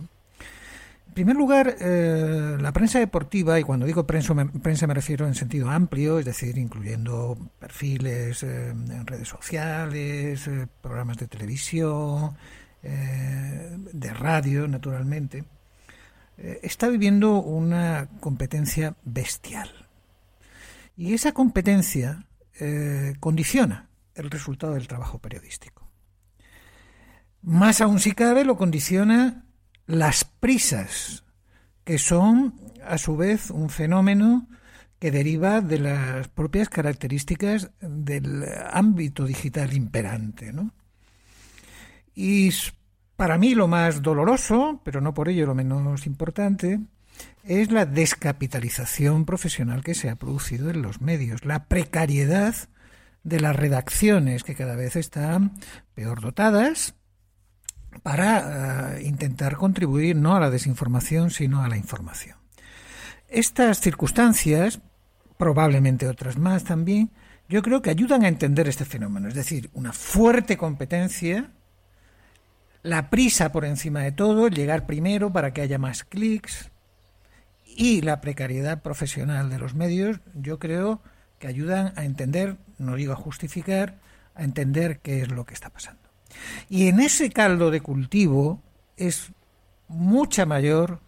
En 1.10 1.14
primer 1.14 1.34
lugar, 1.34 1.76
eh, 1.80 2.56
la 2.60 2.72
prensa 2.72 3.00
deportiva, 3.00 3.58
y 3.58 3.64
cuando 3.64 3.84
digo 3.84 4.06
prensa 4.06 4.32
me, 4.32 4.46
prensa 4.46 4.86
me 4.86 4.94
refiero 4.94 5.26
en 5.26 5.34
sentido 5.34 5.68
amplio, 5.68 6.20
es 6.20 6.24
decir, 6.24 6.56
incluyendo 6.56 7.36
perfiles 7.58 8.44
eh, 8.44 8.68
en 8.68 9.06
redes 9.06 9.26
sociales, 9.26 10.46
eh, 10.46 10.68
programas 10.80 11.16
de 11.18 11.26
televisión, 11.26 12.36
de 12.82 14.14
radio, 14.14 14.66
naturalmente, 14.66 15.44
está 16.38 16.88
viviendo 16.88 17.42
una 17.42 18.08
competencia 18.20 18.94
bestial. 19.04 19.79
Y 21.00 21.14
esa 21.14 21.32
competencia 21.32 22.26
condiciona 23.20 23.88
el 24.14 24.30
resultado 24.30 24.74
del 24.74 24.86
trabajo 24.86 25.18
periodístico. 25.18 25.90
Más 27.40 27.80
aún 27.80 28.00
si 28.00 28.12
cabe, 28.12 28.44
lo 28.44 28.58
condiciona 28.58 29.46
las 29.86 30.26
prisas, 30.26 31.24
que 31.84 31.96
son 31.96 32.54
a 32.86 32.98
su 32.98 33.16
vez 33.16 33.50
un 33.50 33.70
fenómeno 33.70 34.46
que 34.98 35.10
deriva 35.10 35.62
de 35.62 35.78
las 35.78 36.28
propias 36.28 36.68
características 36.68 37.70
del 37.80 38.44
ámbito 38.70 39.24
digital 39.24 39.72
imperante. 39.72 40.52
Y 42.14 42.50
para 43.16 43.38
mí 43.38 43.54
lo 43.54 43.68
más 43.68 44.02
doloroso, 44.02 44.82
pero 44.84 45.00
no 45.00 45.14
por 45.14 45.30
ello 45.30 45.46
lo 45.46 45.54
menos 45.54 46.04
importante, 46.04 46.78
es 47.44 47.70
la 47.70 47.86
descapitalización 47.86 49.24
profesional 49.24 49.82
que 49.82 49.94
se 49.94 50.10
ha 50.10 50.16
producido 50.16 50.70
en 50.70 50.82
los 50.82 51.00
medios, 51.00 51.44
la 51.44 51.64
precariedad 51.64 52.54
de 53.22 53.40
las 53.40 53.56
redacciones 53.56 54.44
que 54.44 54.54
cada 54.54 54.76
vez 54.76 54.96
están 54.96 55.52
peor 55.94 56.20
dotadas, 56.20 56.94
para 58.02 58.96
eh, 58.96 59.02
intentar 59.02 59.56
contribuir 59.56 60.16
no 60.16 60.36
a 60.36 60.40
la 60.40 60.50
desinformación, 60.50 61.30
sino 61.30 61.62
a 61.62 61.68
la 61.68 61.76
información. 61.76 62.36
Estas 63.28 63.80
circunstancias, 63.80 64.80
probablemente 65.36 66.08
otras 66.08 66.38
más 66.38 66.64
también, 66.64 67.10
yo 67.48 67.62
creo 67.62 67.82
que 67.82 67.90
ayudan 67.90 68.24
a 68.24 68.28
entender 68.28 68.68
este 68.68 68.84
fenómeno, 68.84 69.28
es 69.28 69.34
decir, 69.34 69.70
una 69.72 69.92
fuerte 69.92 70.56
competencia, 70.56 71.50
la 72.82 73.10
prisa 73.10 73.52
por 73.52 73.64
encima 73.64 74.00
de 74.00 74.12
todo, 74.12 74.48
llegar 74.48 74.86
primero 74.86 75.32
para 75.32 75.52
que 75.52 75.60
haya 75.60 75.78
más 75.78 76.04
clics 76.04 76.70
y 77.80 78.02
la 78.02 78.20
precariedad 78.20 78.82
profesional 78.82 79.48
de 79.48 79.58
los 79.58 79.74
medios, 79.74 80.20
yo 80.34 80.58
creo 80.58 81.00
que 81.38 81.46
ayudan 81.46 81.94
a 81.96 82.04
entender, 82.04 82.58
no 82.76 82.94
digo 82.94 83.14
a 83.14 83.16
justificar, 83.16 83.98
a 84.34 84.44
entender 84.44 85.00
qué 85.00 85.22
es 85.22 85.30
lo 85.30 85.46
que 85.46 85.54
está 85.54 85.70
pasando. 85.70 86.02
Y 86.68 86.88
en 86.88 87.00
ese 87.00 87.30
caldo 87.30 87.70
de 87.70 87.80
cultivo 87.80 88.62
es 88.98 89.32
mucha 89.88 90.44
mayor 90.44 91.00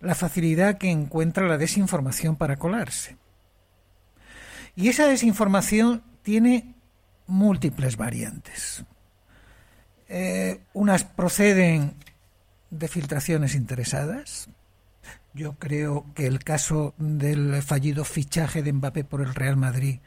la 0.00 0.16
facilidad 0.16 0.78
que 0.78 0.90
encuentra 0.90 1.46
la 1.46 1.58
desinformación 1.58 2.34
para 2.34 2.56
colarse. 2.56 3.16
Y 4.74 4.88
esa 4.88 5.06
desinformación 5.06 6.02
tiene 6.22 6.74
múltiples 7.28 7.96
variantes. 7.96 8.84
Eh, 10.08 10.60
unas 10.72 11.04
proceden 11.04 11.94
de 12.70 12.88
filtraciones 12.88 13.54
interesadas. 13.54 14.48
Yo 15.36 15.52
creo 15.58 16.06
que 16.14 16.26
el 16.26 16.42
caso 16.42 16.94
del 16.96 17.62
fallido 17.62 18.06
fichaje 18.06 18.62
de 18.62 18.72
Mbappé 18.72 19.04
por 19.04 19.20
el 19.20 19.34
Real 19.34 19.58
Madrid 19.58 19.98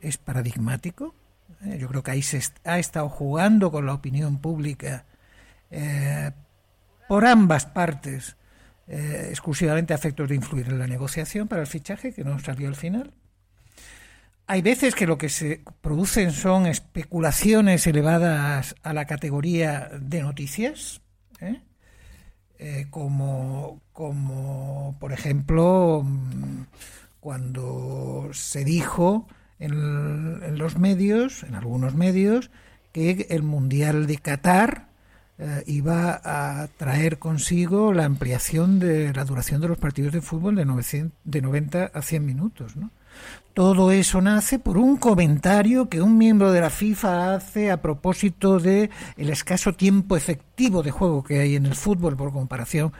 es 0.00 0.18
paradigmático. 0.18 1.14
Eh, 1.64 1.78
yo 1.78 1.86
creo 1.86 2.02
que 2.02 2.10
ahí 2.10 2.22
se 2.22 2.42
ha 2.64 2.80
estado 2.80 3.08
jugando 3.08 3.70
con 3.70 3.86
la 3.86 3.94
opinión 3.94 4.38
pública 4.38 5.04
eh, 5.70 6.32
por 7.06 7.24
ambas 7.24 7.64
partes, 7.64 8.36
eh, 8.88 9.28
exclusivamente 9.30 9.92
a 9.92 9.96
efectos 9.96 10.28
de 10.28 10.34
influir 10.34 10.66
en 10.66 10.80
la 10.80 10.88
negociación 10.88 11.46
para 11.46 11.60
el 11.60 11.68
fichaje, 11.68 12.12
que 12.12 12.24
no 12.24 12.40
salió 12.40 12.66
al 12.66 12.74
final. 12.74 13.12
Hay 14.48 14.62
veces 14.62 14.96
que 14.96 15.06
lo 15.06 15.16
que 15.16 15.28
se 15.28 15.62
producen 15.80 16.32
son 16.32 16.66
especulaciones 16.66 17.86
elevadas 17.86 18.74
a 18.82 18.92
la 18.92 19.04
categoría 19.04 19.92
de 20.00 20.22
noticias, 20.22 21.00
como, 22.90 23.80
como, 23.92 24.61
por 25.02 25.12
ejemplo, 25.12 26.04
mm, 26.04 26.62
cuando 27.18 28.28
se 28.32 28.64
dijo 28.64 29.26
en, 29.58 30.56
los 30.56 30.78
medios, 30.78 31.42
en 31.42 31.56
algunos 31.56 31.96
medios, 31.96 32.52
que 32.92 33.26
el 33.30 33.42
Mundial 33.42 34.06
de 34.06 34.18
Qatar 34.18 34.86
eh, 35.38 35.64
iba 35.66 36.20
a 36.22 36.68
traer 36.76 37.18
consigo 37.18 37.92
la 37.92 38.04
ampliación 38.04 38.78
de 38.78 39.12
la 39.12 39.24
duración 39.24 39.60
de 39.60 39.66
los 39.66 39.78
partidos 39.78 40.12
de 40.12 40.20
fútbol 40.20 40.54
de, 40.54 40.66
900, 40.66 41.18
de 41.24 41.42
90 41.42 41.90
a 41.92 42.00
100 42.00 42.24
minutos. 42.24 42.74
Todo 43.54 43.90
eso 43.90 44.20
nace 44.20 44.60
por 44.60 44.78
un 44.78 44.98
comentario 44.98 45.88
que 45.88 46.00
un 46.00 46.16
miembro 46.16 46.52
de 46.52 46.60
la 46.60 46.70
FIFA 46.70 47.34
hace 47.34 47.72
a 47.72 47.82
propósito 47.82 48.60
de 48.60 48.88
el 49.16 49.30
escaso 49.30 49.72
tiempo 49.72 50.16
efectivo 50.16 50.84
de 50.84 50.92
juego 50.92 51.24
que 51.24 51.40
hay 51.40 51.56
en 51.56 51.66
el 51.66 51.74
fútbol 51.74 52.16
por 52.16 52.32
comparación, 52.32 52.92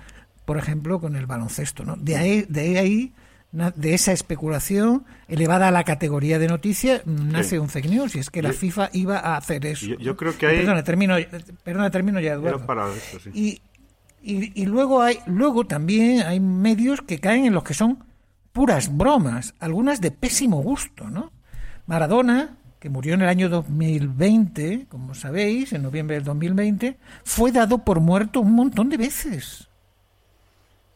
por 0.45 0.59
ejemplo, 0.59 1.01
con 1.01 1.17
el 1.17 1.27
baloncesto. 1.27 1.85
¿no? 1.85 1.97
De 1.97 2.17
ahí, 2.17 2.47
de 2.49 2.79
ahí 2.79 3.13
de 3.53 3.93
esa 3.93 4.13
especulación 4.13 5.05
elevada 5.29 5.69
a 5.69 5.71
la 5.71 5.85
categoría 5.85 6.39
de 6.39 6.49
noticia 6.49 7.03
nace 7.05 7.59
un 7.59 7.69
fake 7.69 7.91
news 7.91 8.17
y 8.17 8.19
es 8.19 8.31
que 8.31 8.41
la 8.41 8.53
FIFA 8.53 8.91
iba 8.95 9.19
a 9.19 9.37
hacer 9.37 9.67
eso. 9.67 9.87
Yo, 9.87 10.17
creo 10.17 10.37
que 10.39 10.47
hay... 10.47 10.59
Perdona, 10.59 10.83
termino, 10.83 11.17
perdona, 11.63 11.91
termino 11.91 12.19
ya, 12.19 12.33
Eduardo. 12.33 12.95
y, 13.35 13.61
y, 14.23 14.65
luego 14.67 15.03
hay 15.03 15.19
luego 15.27 15.67
también 15.67 16.23
hay 16.23 16.41
medios 16.41 17.03
que 17.03 17.19
caen 17.19 17.45
en 17.45 17.53
los 17.53 17.63
que 17.63 17.75
son 17.75 18.05
puras 18.53 18.97
bromas, 18.97 19.55
algunas 19.61 20.01
de 20.01 20.13
pésimo 20.13 20.63
gusto, 20.63 21.11
¿no? 21.11 21.33
Maradona, 21.87 22.57
que 22.79 22.89
murió 22.89 23.15
en 23.15 23.23
el 23.23 23.29
año 23.29 23.49
2020, 23.49 24.87
como 24.89 25.15
sabéis, 25.15 25.73
en 25.73 25.83
noviembre 25.83 26.17
del 26.17 26.25
2020, 26.25 26.97
fue 27.25 27.53
dado 27.53 27.79
por 27.79 28.01
muerto 28.01 28.41
un 28.41 28.53
montón 28.55 28.89
de 28.89 28.97
veces. 28.97 29.69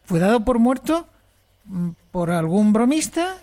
Fue 0.07 0.19
dado 0.19 0.43
por 0.43 0.57
muerto 0.57 1.07
Mm, 1.69 1.89
por 2.11 2.31
algún 2.31 2.71
bromista 2.71 3.35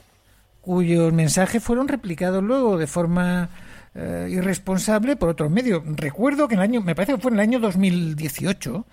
cuyos 0.62 1.12
mensajes 1.12 1.62
fueron 1.62 1.88
replicados 1.88 2.42
luego 2.42 2.78
de 2.78 2.86
forma 2.86 3.50
eh, 3.94 4.28
irresponsable 4.30 5.16
por 5.16 5.28
otros 5.28 5.50
medios. 5.50 5.82
Recuerdo 5.84 6.48
que 6.48 6.54
en 6.54 6.60
el 6.60 6.64
año, 6.64 6.80
me 6.80 6.94
parece 6.94 7.12
que 7.14 7.20
fue 7.20 7.30
en 7.30 7.34
el 7.34 7.40
año 7.40 7.60
2018, 7.60 8.86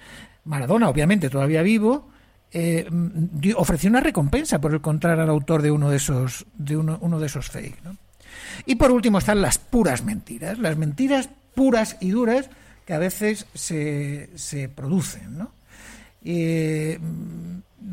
Maradona, 0.44 0.90
obviamente 0.90 1.30
todavía 1.30 1.62
vivo, 1.62 2.10
eh, 2.52 2.86
mm, 2.92 3.52
ofreció 3.56 3.90
una 3.90 4.02
recompensa 4.02 4.60
por 4.60 4.76
encontrar 4.76 5.18
al 5.22 5.30
autor 5.30 5.62
de 5.62 5.72
uno 5.72 5.90
de 5.90 5.96
esos, 5.96 6.46
de 6.56 6.76
uno, 6.76 7.20
de 7.20 7.26
esos 7.26 7.50
fake. 7.50 7.78
Y 8.66 8.76
por 8.76 8.92
último 8.92 9.20
están 9.20 9.42
las 9.42 9.58
puras 9.58 10.04
mentiras, 10.04 10.60
las 10.60 10.76
mentiras 10.76 11.30
puras 11.56 11.96
y 12.02 12.10
duras 12.10 12.50
que 12.86 12.94
a 12.94 13.00
veces 13.00 13.46
se, 13.54 14.30
se 14.36 14.68
producen. 14.68 15.38
¿no? 15.38 15.52
Eh, 16.24 17.00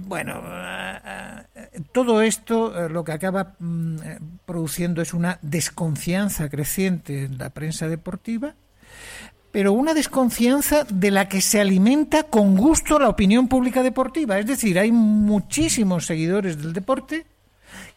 bueno, 0.08 0.42
eh, 0.46 1.42
eh, 1.54 1.80
todo 1.92 2.22
esto 2.22 2.86
eh, 2.86 2.88
lo 2.88 3.04
que 3.04 3.12
acaba 3.12 3.54
mm, 3.58 3.96
produciendo 4.46 5.02
es 5.02 5.12
una 5.12 5.38
desconfianza 5.42 6.48
creciente 6.48 7.24
en 7.24 7.38
la 7.38 7.50
prensa 7.50 7.88
deportiva, 7.88 8.54
pero 9.50 9.72
una 9.72 9.94
desconfianza 9.94 10.84
de 10.84 11.10
la 11.10 11.28
que 11.28 11.40
se 11.40 11.60
alimenta 11.60 12.24
con 12.24 12.56
gusto 12.56 12.98
la 12.98 13.08
opinión 13.08 13.48
pública 13.48 13.82
deportiva. 13.82 14.38
Es 14.38 14.46
decir, 14.46 14.78
hay 14.78 14.92
muchísimos 14.92 16.06
seguidores 16.06 16.60
del 16.60 16.72
deporte 16.72 17.26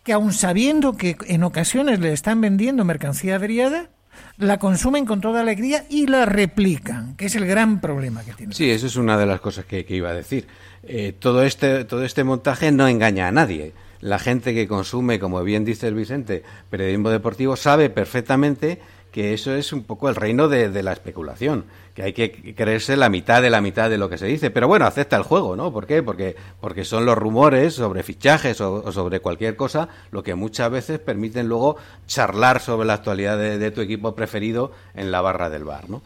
que 0.03 0.13
aun 0.13 0.33
sabiendo 0.33 0.97
que 0.97 1.17
en 1.27 1.43
ocasiones 1.43 1.99
le 1.99 2.13
están 2.13 2.41
vendiendo 2.41 2.83
mercancía 2.83 3.35
averiada, 3.35 3.89
la 4.37 4.57
consumen 4.57 5.05
con 5.05 5.21
toda 5.21 5.41
alegría 5.41 5.85
y 5.89 6.07
la 6.07 6.25
replican, 6.25 7.15
que 7.15 7.25
es 7.25 7.35
el 7.35 7.45
gran 7.45 7.79
problema 7.79 8.23
que 8.23 8.33
tiene. 8.33 8.53
Sí, 8.53 8.69
eso 8.69 8.87
es 8.87 8.95
una 8.95 9.17
de 9.17 9.25
las 9.25 9.41
cosas 9.41 9.65
que, 9.65 9.85
iba 9.89 10.09
a 10.09 10.13
decir. 10.13 10.47
Eh, 10.83 11.13
todo, 11.17 11.43
este, 11.43 11.85
todo 11.85 12.03
este 12.03 12.23
montaje 12.23 12.71
no 12.71 12.87
engaña 12.87 13.27
a 13.27 13.31
nadie. 13.31 13.73
La 13.99 14.17
gente 14.17 14.53
que 14.53 14.67
consume, 14.67 15.19
como 15.19 15.43
bien 15.43 15.63
dice 15.63 15.87
el 15.87 15.93
Vicente, 15.93 16.43
periodismo 16.69 17.11
deportivo, 17.11 17.55
sabe 17.55 17.89
perfectamente 17.89 18.79
que 19.11 19.33
eso 19.33 19.53
es 19.53 19.73
un 19.73 19.83
poco 19.83 20.09
el 20.09 20.15
reino 20.15 20.47
de, 20.47 20.81
la 20.81 20.93
especulación, 20.93 21.65
que 21.93 22.03
hay 22.03 22.13
que 22.13 22.55
creerse 22.55 22.95
la 22.95 23.09
mitad 23.09 23.41
de 23.41 23.49
la 23.49 23.61
mitad 23.61 23.89
de 23.89 23.97
lo 23.97 24.09
que 24.09 24.17
se 24.17 24.25
dice. 24.25 24.49
Pero 24.49 24.67
bueno, 24.67 24.85
acepta 24.85 25.17
el 25.17 25.23
juego, 25.23 25.55
¿no? 25.55 25.71
¿Por 25.73 25.85
qué? 25.85 26.01
Porque, 26.01 26.35
porque 26.59 26.85
son 26.85 27.05
los 27.05 27.17
rumores 27.17 27.73
sobre 27.73 28.03
fichajes 28.03 28.61
o, 28.61 28.91
sobre 28.91 29.19
cualquier 29.19 29.55
cosa 29.55 29.89
lo 30.11 30.23
que 30.23 30.35
muchas 30.35 30.71
veces 30.71 30.99
permiten 30.99 31.47
luego 31.47 31.77
charlar 32.07 32.61
sobre 32.61 32.87
la 32.87 32.93
actualidad 32.93 33.37
de, 33.37 33.71
tu 33.71 33.81
equipo 33.81 34.15
preferido 34.15 34.71
en 34.93 35.11
la 35.11 35.21
barra 35.21 35.49
del 35.49 35.63
bar, 35.63 35.89
¿no? 35.89 36.01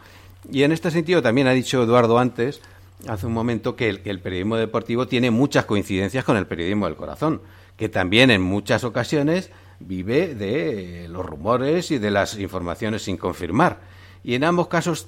Y 0.52 0.64
en 0.64 0.72
este 0.72 0.92
sentido 0.92 1.22
también 1.22 1.48
ha 1.48 1.52
dicho 1.52 1.82
Eduardo 1.82 2.20
antes, 2.20 2.62
hace 3.08 3.26
un 3.26 3.34
momento, 3.34 3.76
que 3.76 3.90
el 3.90 4.20
periodismo 4.20 4.58
deportivo 4.58 5.08
tiene 5.08 5.32
muchas 5.32 5.66
coincidencias 5.66 6.24
con 6.24 6.38
el 6.38 6.46
periodismo 6.46 6.86
del 6.86 6.96
corazón, 6.96 7.42
que 7.78 7.90
también 7.90 8.30
en 8.30 8.42
muchas 8.42 8.84
ocasiones 8.84 9.50
vive 9.80 10.36
de 10.36 11.08
los 11.10 11.26
rumores 11.26 11.92
y 11.92 11.98
de 11.98 12.12
las 12.12 12.38
informaciones 12.38 13.04
sin 13.04 13.18
confirmar. 13.18 13.80
Y 14.24 14.36
en 14.36 14.44
ambos 14.44 14.68
casos 14.68 15.08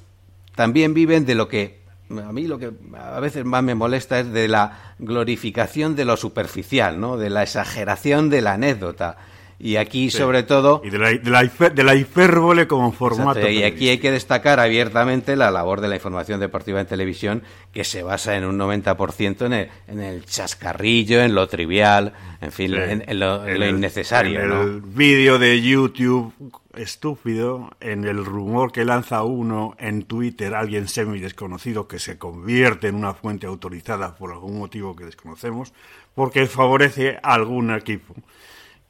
también 0.57 0.95
viven 0.95 1.27
de 1.27 1.35
lo 1.35 1.47
que 1.47 1.85
a 2.09 2.31
mí 2.31 2.47
lo 2.47 2.57
que 2.57 2.71
a 2.97 3.19
veces 3.19 3.45
más 3.45 3.63
me 3.63 3.75
molesta 3.75 4.19
es 4.19 4.31
de 4.31 4.47
la 4.47 4.95
glorificación 4.97 5.95
de 5.95 6.03
lo 6.03 6.17
superficial, 6.17 6.99
¿no? 6.99 7.15
De 7.15 7.29
la 7.29 7.43
exageración 7.43 8.29
de 8.29 8.41
la 8.41 8.53
anécdota 8.53 9.17
y 9.59 9.75
aquí, 9.75 10.09
sobre 10.09 10.43
todo. 10.43 10.81
Y 10.83 10.89
de 10.89 10.99
la, 10.99 11.09
de 11.11 11.83
la, 11.83 11.95
hipérbole 11.95 12.67
como 12.67 12.91
formato. 12.91 13.47
y 13.49 13.63
aquí 13.63 13.89
hay 13.89 13.97
que 13.99 14.11
destacar 14.11 14.59
abiertamente 14.59 15.35
la 15.35 15.51
labor 15.51 15.81
de 15.81 15.89
la 15.89 15.95
información 15.95 16.39
deportiva 16.39 16.79
en 16.79 16.87
televisión, 16.87 17.43
que 17.71 17.83
se 17.83 18.03
basa 18.03 18.35
en 18.35 18.45
un 18.45 18.57
90% 18.57 19.45
en 19.45 19.53
el, 19.53 19.69
en 19.87 19.99
el 19.99 20.25
chascarrillo, 20.25 21.21
en 21.21 21.35
lo 21.35 21.47
trivial, 21.47 22.13
en 22.41 22.51
fin, 22.51 22.73
en, 22.75 23.19
lo, 23.19 23.67
innecesario. 23.67 24.41
En 24.41 24.51
el 24.51 24.81
vídeo 24.81 25.39
de 25.39 25.61
YouTube 25.61 26.33
estúpido, 26.77 27.71
en 27.79 28.05
el 28.05 28.23
rumor 28.25 28.71
que 28.71 28.85
lanza 28.85 29.23
uno 29.23 29.75
en 29.79 30.03
Twitter, 30.03 30.55
alguien 30.55 30.87
semi 30.87 31.19
desconocido 31.19 31.87
que 31.87 31.99
se 31.99 32.17
convierte 32.17 32.87
en 32.87 32.95
una 32.95 33.13
fuente 33.13 33.47
autorizada 33.47 34.15
por 34.15 34.31
algún 34.31 34.57
motivo 34.57 34.95
que 34.95 35.05
desconocemos, 35.05 35.73
porque 36.15 36.45
favorece 36.45 37.19
a 37.21 37.33
algún 37.33 37.71
equipo 37.71 38.15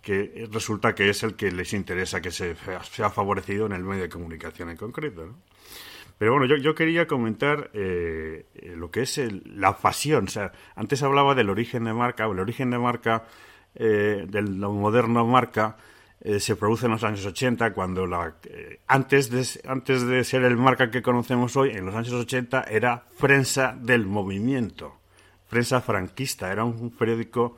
que 0.01 0.48
resulta 0.51 0.96
que 0.96 1.10
es 1.10 1.22
el 1.24 1.36
que 1.36 1.51
les 1.51 1.74
interesa 1.74 2.22
que 2.22 2.32
se 2.32 2.56
sea 2.91 3.10
favorecido 3.10 3.65
en 3.65 3.74
el 3.74 3.84
medio 3.84 4.03
de 4.03 4.10
comunicación 4.10 4.70
en 4.70 4.77
concreto. 4.77 5.36
Pero 6.17 6.32
bueno, 6.32 6.46
yo, 6.46 6.56
yo 6.56 6.74
quería 6.74 7.06
comentar 7.08 7.70
eh, 7.74 8.46
lo 8.75 8.89
que 8.89 9.01
es 9.01 9.20
la 9.46 9.77
pasión. 9.77 10.27
Antes 10.75 11.03
hablaba 11.03 11.36
del 11.36 11.50
origen 11.50 11.84
de 11.84 11.94
marca, 11.94 12.27
o 12.27 12.32
el 12.32 12.39
origen 12.39 12.70
de 12.72 12.79
marca, 12.79 13.25
eh, 13.75 14.25
del 14.27 14.50
moderno 14.56 15.25
marca, 15.25 15.75
eh, 16.21 16.39
se 16.39 16.55
produce 16.55 16.86
en 16.86 16.93
los 16.93 17.03
años 17.03 17.25
80, 17.25 17.74
cuando 17.74 18.07
la, 18.07 18.36
antes, 18.88 19.29
de, 19.29 19.45
antes 19.69 20.05
de 20.05 20.24
ser 20.24 20.43
el 20.43 20.57
marca 20.57 20.89
que 20.89 21.01
conocemos 21.01 21.55
hoy, 21.55 21.71
en 21.71 21.86
los 21.86 21.95
años 21.95 22.13
80 22.13 22.63
era 22.63 23.05
prensa 23.19 23.77
del 23.79 24.05
movimiento, 24.05 25.00
prensa 25.50 25.81
franquista, 25.81 26.51
era 26.51 26.63
un 26.63 26.91
periódico 26.91 27.57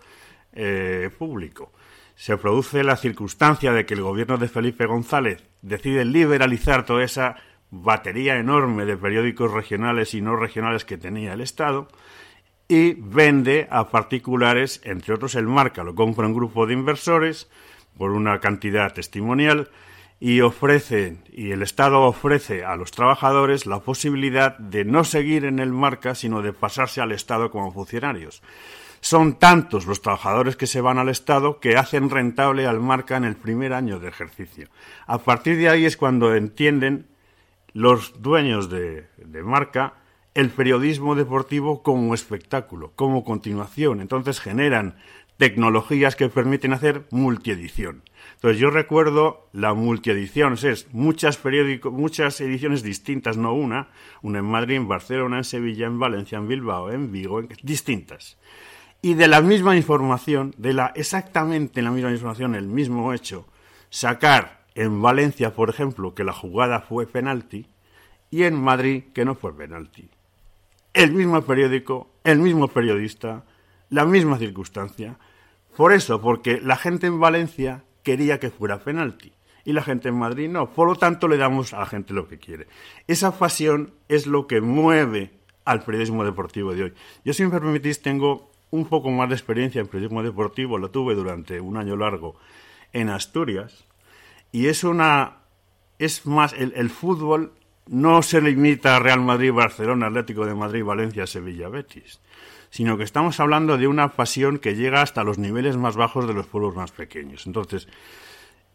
público. 1.17 1.71
Se 2.15 2.35
produce 2.37 2.83
la 2.83 2.97
circunstancia 2.97 3.71
de 3.71 3.85
que 3.85 3.93
el 3.93 4.01
gobierno 4.01 4.37
de 4.37 4.49
Felipe 4.49 4.85
González 4.85 5.41
decide 5.61 6.03
liberalizar 6.03 6.85
toda 6.85 7.03
esa 7.03 7.37
batería 7.71 8.37
enorme 8.37 8.85
de 8.85 8.97
periódicos 8.97 9.51
regionales 9.51 10.13
y 10.13 10.21
no 10.21 10.35
regionales 10.35 10.85
que 10.85 10.97
tenía 10.97 11.33
el 11.33 11.41
Estado 11.41 11.87
y 12.67 12.93
vende 12.93 13.67
a 13.71 13.89
particulares, 13.89 14.81
entre 14.83 15.13
otros 15.13 15.35
el 15.35 15.47
Marca, 15.47 15.83
lo 15.83 15.95
compra 15.95 16.27
un 16.27 16.35
grupo 16.35 16.67
de 16.67 16.73
inversores 16.73 17.49
por 17.99 18.11
una 18.11 18.39
cantidad 18.39 18.93
testimonial 18.93 19.69
y 20.21 20.39
ofrece 20.39 21.17
y 21.31 21.51
el 21.51 21.61
Estado 21.61 22.01
ofrece 22.01 22.63
a 22.63 22.77
los 22.77 22.91
trabajadores 22.91 23.65
la 23.65 23.81
posibilidad 23.81 24.57
de 24.57 24.85
no 24.85 25.03
seguir 25.03 25.43
en 25.43 25.59
el 25.59 25.73
Marca, 25.73 26.15
sino 26.15 26.41
de 26.41 26.53
pasarse 26.53 27.01
al 27.01 27.11
Estado 27.11 27.51
como 27.51 27.73
funcionarios. 27.73 28.41
Son 29.01 29.35
tantos 29.35 29.85
los 29.85 30.01
trabajadores 30.01 30.55
que 30.55 30.65
se 30.65 30.81
van 30.81 30.97
al 30.97 31.09
Estado 31.09 31.59
que 31.59 31.75
hacen 31.75 32.09
rentable 32.09 32.67
al 32.67 32.79
marca 32.79 33.17
en 33.17 33.23
el 33.23 33.35
primer 33.35 33.73
año 33.73 33.99
de 33.99 34.09
ejercicio. 34.09 34.67
A 35.07 35.19
partir 35.19 35.57
de 35.57 35.69
ahí 35.69 35.85
es 35.85 35.95
cuando 35.95 36.35
entienden 36.35 37.07
los 37.73 38.21
dueños 38.21 38.69
de, 38.69 39.07
marca 39.43 39.93
el 40.33 40.49
periodismo 40.49 41.15
deportivo 41.15 41.81
como 41.81 42.13
espectáculo, 42.13 42.91
como 42.95 43.23
continuación. 43.23 44.01
Entonces 44.01 44.39
generan 44.39 44.95
tecnologías 45.39 46.15
que 46.15 46.29
permiten 46.29 46.73
hacer 46.73 47.07
multiedición. 47.09 48.03
Entonces 48.35 48.59
yo 48.59 48.69
recuerdo 48.69 49.49
la 49.53 49.73
multiedición, 49.73 50.53
es 50.53 50.93
muchas 50.93 51.37
periódicos, 51.37 51.91
muchas 51.91 52.39
ediciones 52.41 52.83
distintas, 52.83 53.37
no 53.37 53.53
una, 53.53 53.87
una 54.21 54.39
en 54.39 54.45
Madrid, 54.45 54.75
en 54.75 54.87
Barcelona, 54.87 55.37
en 55.37 55.43
Sevilla, 55.45 55.87
en 55.87 55.97
Valencia, 55.97 56.37
en 56.37 56.47
Bilbao, 56.47 56.91
en 56.91 57.11
Vigo, 57.11 57.41
distintas 57.63 58.37
y 59.01 59.13
de 59.13 59.27
la 59.27 59.41
misma 59.41 59.75
información, 59.77 60.53
de 60.57 60.73
la 60.73 60.87
exactamente 60.95 61.81
la 61.81 61.91
misma 61.91 62.11
información, 62.11 62.55
el 62.55 62.67
mismo 62.67 63.13
hecho, 63.13 63.45
sacar 63.89 64.65
en 64.75 65.01
Valencia, 65.01 65.53
por 65.53 65.69
ejemplo, 65.69 66.13
que 66.13 66.23
la 66.23 66.33
jugada 66.33 66.81
fue 66.81 67.07
penalti 67.07 67.67
y 68.29 68.43
en 68.43 68.61
Madrid 68.61 69.05
que 69.13 69.25
no 69.25 69.35
fue 69.35 69.55
penalti. 69.55 70.09
El 70.93 71.13
mismo 71.13 71.41
periódico, 71.43 72.09
el 72.23 72.39
mismo 72.39 72.67
periodista, 72.67 73.45
la 73.89 74.05
misma 74.05 74.37
circunstancia. 74.37 75.17
Por 75.79 75.93
eso, 75.93 76.19
porque 76.19 76.59
la 76.59 76.75
gente 76.75 77.07
en 77.07 77.21
Valencia 77.21 77.85
quería 78.03 78.37
que 78.37 78.49
fuera 78.49 78.79
penalti 78.79 79.31
y 79.63 79.71
la 79.71 79.81
gente 79.81 80.09
en 80.09 80.19
Madrid 80.19 80.49
no. 80.49 80.73
Por 80.73 80.89
lo 80.89 80.97
tanto, 80.97 81.29
le 81.29 81.37
damos 81.37 81.73
a 81.73 81.79
la 81.79 81.85
gente 81.85 82.13
lo 82.13 82.27
que 82.27 82.37
quiere. 82.37 82.67
Esa 83.07 83.39
pasión 83.39 83.93
es 84.09 84.27
lo 84.27 84.45
que 84.45 84.59
mueve 84.59 85.31
al 85.63 85.83
periodismo 85.83 86.25
deportivo 86.25 86.73
de 86.73 86.83
hoy. 86.83 86.93
Yo, 87.23 87.31
si 87.31 87.45
me 87.45 87.49
permitís, 87.51 88.01
tengo 88.01 88.51
un 88.71 88.87
poco 88.87 89.09
más 89.09 89.29
de 89.29 89.35
experiencia 89.35 89.79
en 89.79 89.87
periodismo 89.87 90.21
deportivo, 90.21 90.77
lo 90.77 90.91
tuve 90.91 91.15
durante 91.15 91.61
un 91.61 91.77
año 91.77 91.95
largo 91.95 92.35
en 92.91 93.07
Asturias, 93.07 93.85
y 94.51 94.67
es 94.67 94.83
una. 94.83 95.37
Es 95.97 96.25
más, 96.25 96.51
el, 96.51 96.89
fútbol 96.89 97.53
no 97.87 98.21
se 98.21 98.41
limita 98.41 98.97
a 98.97 98.99
Real 98.99 99.21
Madrid, 99.21 99.53
Barcelona, 99.53 100.07
Atlético 100.07 100.45
de 100.45 100.55
Madrid, 100.55 100.83
Valencia, 100.83 101.25
Sevilla, 101.25 101.69
Betis, 101.69 102.19
sino 102.69 102.97
que 102.97 103.03
estamos 103.03 103.39
hablando 103.39 103.77
de 103.77 103.87
una 103.87 104.09
pasión 104.09 104.59
que 104.59 104.75
llega 104.75 105.01
hasta 105.01 105.23
los 105.23 105.37
niveles 105.37 105.77
más 105.77 105.95
bajos 105.95 106.27
de 106.27 106.33
los 106.33 106.47
pueblos 106.47 106.75
más 106.75 106.91
pequeños. 106.91 107.47
Entonces, 107.47 107.87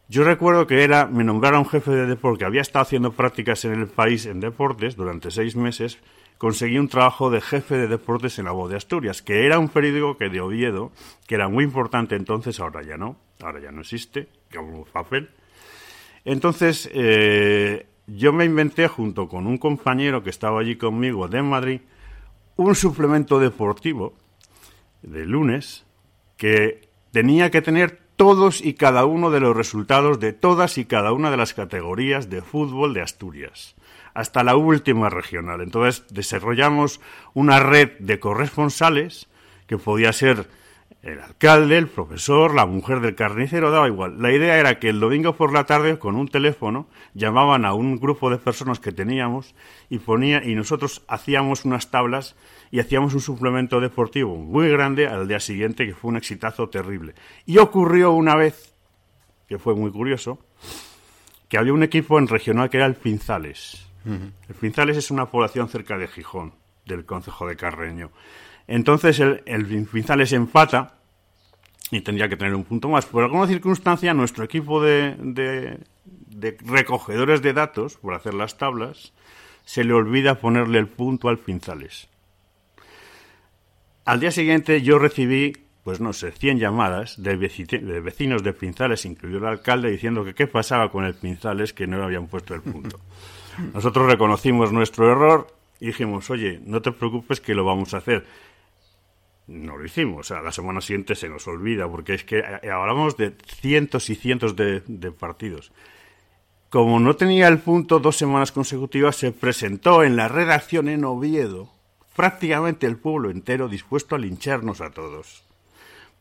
yo 0.08 0.24
recuerdo 0.24 0.66
que 0.66 0.82
era, 0.82 1.06
me 1.06 1.24
nombraron 1.24 1.66
jefe 1.66 1.90
de 1.90 2.06
deporte, 2.06 2.40
que 2.40 2.44
había 2.44 2.60
estado 2.60 2.82
haciendo 2.82 3.12
prácticas 3.12 3.64
en 3.64 3.72
el 3.72 3.86
país 3.86 4.26
en 4.26 4.40
deportes 4.40 4.96
durante 4.96 5.30
seis 5.30 5.56
meses, 5.56 5.98
conseguí 6.36 6.78
un 6.78 6.88
trabajo 6.88 7.30
de 7.30 7.40
jefe 7.40 7.76
de 7.76 7.88
deportes 7.88 8.38
en 8.38 8.44
la 8.44 8.52
Voz 8.52 8.70
de 8.70 8.76
Asturias, 8.76 9.22
que 9.22 9.46
era 9.46 9.58
un 9.58 9.68
periódico 9.68 10.18
que 10.18 10.28
de 10.28 10.40
Oviedo, 10.40 10.92
que 11.26 11.36
era 11.36 11.48
muy 11.48 11.64
importante 11.64 12.16
entonces, 12.16 12.60
ahora 12.60 12.82
ya 12.82 12.96
no, 12.96 13.16
ahora 13.40 13.60
ya 13.60 13.70
no 13.70 13.80
existe, 13.80 14.28
como 14.54 14.84
papel. 14.84 15.30
Entonces, 16.24 16.90
eh, 16.92 17.86
yo 18.06 18.32
me 18.32 18.44
inventé 18.44 18.88
junto 18.88 19.28
con 19.28 19.46
un 19.46 19.56
compañero 19.56 20.22
que 20.22 20.30
estaba 20.30 20.60
allí 20.60 20.76
conmigo 20.76 21.28
de 21.28 21.42
Madrid, 21.42 21.80
un 22.56 22.74
suplemento 22.74 23.38
deportivo 23.38 24.14
de 25.02 25.26
lunes 25.26 25.84
que 26.36 26.88
tenía 27.12 27.50
que 27.50 27.62
tener 27.62 28.00
todos 28.16 28.64
y 28.64 28.74
cada 28.74 29.04
uno 29.04 29.30
de 29.30 29.40
los 29.40 29.56
resultados 29.56 30.20
de 30.20 30.32
todas 30.32 30.78
y 30.78 30.84
cada 30.84 31.12
una 31.12 31.30
de 31.30 31.36
las 31.36 31.54
categorías 31.54 32.30
de 32.30 32.42
fútbol 32.42 32.94
de 32.94 33.02
Asturias 33.02 33.74
hasta 34.14 34.44
la 34.44 34.56
última 34.56 35.10
regional. 35.10 35.60
Entonces 35.60 36.04
desarrollamos 36.10 37.00
una 37.34 37.58
red 37.60 37.90
de 37.98 38.20
corresponsales 38.20 39.26
que 39.66 39.76
podía 39.76 40.12
ser 40.12 40.48
el 41.04 41.20
alcalde, 41.20 41.76
el 41.76 41.88
profesor, 41.88 42.54
la 42.54 42.64
mujer 42.64 43.00
del 43.00 43.14
carnicero, 43.14 43.70
daba 43.70 43.88
igual. 43.88 44.20
La 44.22 44.32
idea 44.32 44.58
era 44.58 44.78
que 44.78 44.88
el 44.88 45.00
domingo 45.00 45.36
por 45.36 45.52
la 45.52 45.64
tarde, 45.64 45.98
con 45.98 46.16
un 46.16 46.28
teléfono, 46.28 46.86
llamaban 47.12 47.66
a 47.66 47.74
un 47.74 47.98
grupo 48.00 48.30
de 48.30 48.38
personas 48.38 48.80
que 48.80 48.90
teníamos 48.90 49.54
y 49.90 49.98
ponía, 49.98 50.42
y 50.42 50.54
nosotros 50.54 51.02
hacíamos 51.06 51.66
unas 51.66 51.90
tablas 51.90 52.36
y 52.70 52.80
hacíamos 52.80 53.12
un 53.12 53.20
suplemento 53.20 53.80
deportivo 53.80 54.36
muy 54.36 54.70
grande 54.70 55.06
al 55.06 55.28
día 55.28 55.40
siguiente, 55.40 55.86
que 55.86 55.94
fue 55.94 56.08
un 56.08 56.16
exitazo 56.16 56.70
terrible. 56.70 57.14
Y 57.44 57.58
ocurrió 57.58 58.12
una 58.12 58.34
vez, 58.34 58.74
que 59.46 59.58
fue 59.58 59.74
muy 59.74 59.90
curioso, 59.90 60.38
que 61.50 61.58
había 61.58 61.74
un 61.74 61.82
equipo 61.82 62.18
en 62.18 62.28
regional 62.28 62.70
que 62.70 62.78
era 62.78 62.86
el 62.86 62.94
Pinzales. 62.94 63.86
El 64.06 64.54
Pinzales 64.54 64.96
es 64.96 65.10
una 65.10 65.26
población 65.26 65.68
cerca 65.68 65.98
de 65.98 66.08
Gijón, 66.08 66.54
del 66.86 67.04
concejo 67.04 67.46
de 67.46 67.56
Carreño. 67.56 68.10
Entonces 68.66 69.20
el, 69.20 69.42
el 69.46 69.66
Pinzales 69.86 70.32
empata 70.32 70.94
y 71.90 72.00
tendría 72.00 72.28
que 72.28 72.36
tener 72.36 72.54
un 72.54 72.64
punto 72.64 72.88
más. 72.88 73.06
Por 73.06 73.22
alguna 73.22 73.46
circunstancia, 73.46 74.14
nuestro 74.14 74.44
equipo 74.44 74.82
de, 74.82 75.14
de 76.34 76.56
recogedores 76.64 77.42
de 77.42 77.52
datos, 77.52 77.96
por 77.96 78.14
hacer 78.14 78.34
las 78.34 78.58
tablas, 78.58 79.12
se 79.64 79.84
le 79.84 79.92
olvida 79.92 80.40
ponerle 80.40 80.78
el 80.78 80.88
punto 80.88 81.28
al 81.28 81.38
pinzales. 81.38 82.08
Al 84.04 84.20
día 84.20 84.30
siguiente 84.30 84.82
yo 84.82 84.98
recibí, 84.98 85.54
pues 85.82 86.00
no 86.00 86.12
sé, 86.12 86.32
100 86.32 86.58
llamadas 86.58 87.22
de, 87.22 87.36
vecinos 87.36 88.42
de 88.42 88.52
Pinzales, 88.52 89.06
incluido 89.06 89.38
el 89.38 89.46
alcalde, 89.46 89.90
diciendo 89.90 90.24
que 90.24 90.34
qué 90.34 90.46
pasaba 90.46 90.90
con 90.90 91.04
el 91.04 91.14
Pinzales 91.14 91.72
que 91.72 91.86
no 91.86 92.02
habían 92.02 92.26
puesto 92.26 92.54
el 92.54 92.60
punto. 92.60 93.00
Nosotros 93.72 94.06
reconocimos 94.06 94.72
nuestro 94.72 95.10
error 95.10 95.46
y 95.80 95.86
dijimos, 95.86 96.28
oye, 96.28 96.60
no 96.66 96.82
te 96.82 96.92
preocupes 96.92 97.40
que 97.40 97.54
lo 97.54 97.64
vamos 97.64 97.94
a 97.94 97.98
hacer. 97.98 98.26
No 99.46 99.76
lo 99.76 99.84
hicimos, 99.84 100.28
sea, 100.28 100.40
la 100.40 100.52
semana 100.52 100.80
siguiente 100.80 101.14
se 101.14 101.28
nos 101.28 101.46
olvida, 101.46 101.88
porque 101.88 102.14
es 102.14 102.24
que 102.24 102.38
eh, 102.38 102.70
hablamos 102.70 103.16
de 103.16 103.34
cientos 103.46 104.08
y 104.08 104.14
cientos 104.14 104.56
de, 104.56 104.82
de 104.86 105.12
partidos. 105.12 105.72
Como 106.70 106.98
no 106.98 107.14
tenía 107.14 107.48
el 107.48 107.58
punto 107.58 108.00
dos 108.00 108.16
semanas 108.16 108.52
consecutivas, 108.52 109.16
se 109.16 109.32
presentó 109.32 110.02
en 110.02 110.16
la 110.16 110.28
redacción 110.28 110.88
en 110.88 111.04
Oviedo 111.04 111.70
prácticamente 112.16 112.86
el 112.86 112.96
pueblo 112.96 113.30
entero 113.30 113.68
dispuesto 113.68 114.14
a 114.14 114.18
lincharnos 114.18 114.80
a 114.80 114.90
todos 114.90 115.44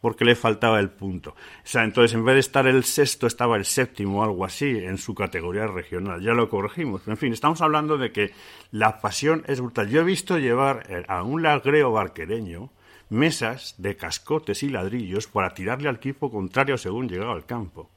porque 0.03 0.25
le 0.25 0.35
faltaba 0.35 0.81
el 0.81 0.89
punto. 0.89 1.29
O 1.29 1.35
sea, 1.63 1.85
entonces 1.85 2.13
en 2.13 2.25
vez 2.25 2.33
de 2.33 2.41
estar 2.41 2.67
el 2.67 2.83
sexto, 2.83 3.25
estaba 3.25 3.55
el 3.55 3.63
séptimo 3.63 4.21
algo 4.21 4.43
así 4.43 4.67
en 4.67 4.97
su 4.97 5.15
categoría 5.15 5.65
regional. 5.65 6.21
Ya 6.21 6.33
lo 6.33 6.49
corregimos. 6.49 7.07
En 7.07 7.15
fin, 7.15 7.31
estamos 7.31 7.61
hablando 7.61 7.97
de 7.97 8.11
que 8.11 8.31
la 8.71 8.99
pasión 8.99 9.45
es 9.47 9.61
brutal. 9.61 9.87
Yo 9.87 10.01
he 10.01 10.03
visto 10.03 10.37
llevar 10.37 10.85
eh, 10.89 11.05
a 11.07 11.23
un 11.23 11.41
lagreo 11.41 11.93
barquereño 11.93 12.69
mesas 13.13 13.75
de 13.77 13.95
cascotes 13.95 14.63
y 14.63 14.69
ladrillos 14.69 15.27
para 15.27 15.53
tirarle 15.53 15.87
al 15.87 15.95
equipo 15.95 16.29
contrario 16.31 16.77
según 16.77 17.07
llegaba 17.07 17.33
al 17.33 17.45
campo. 17.45 17.89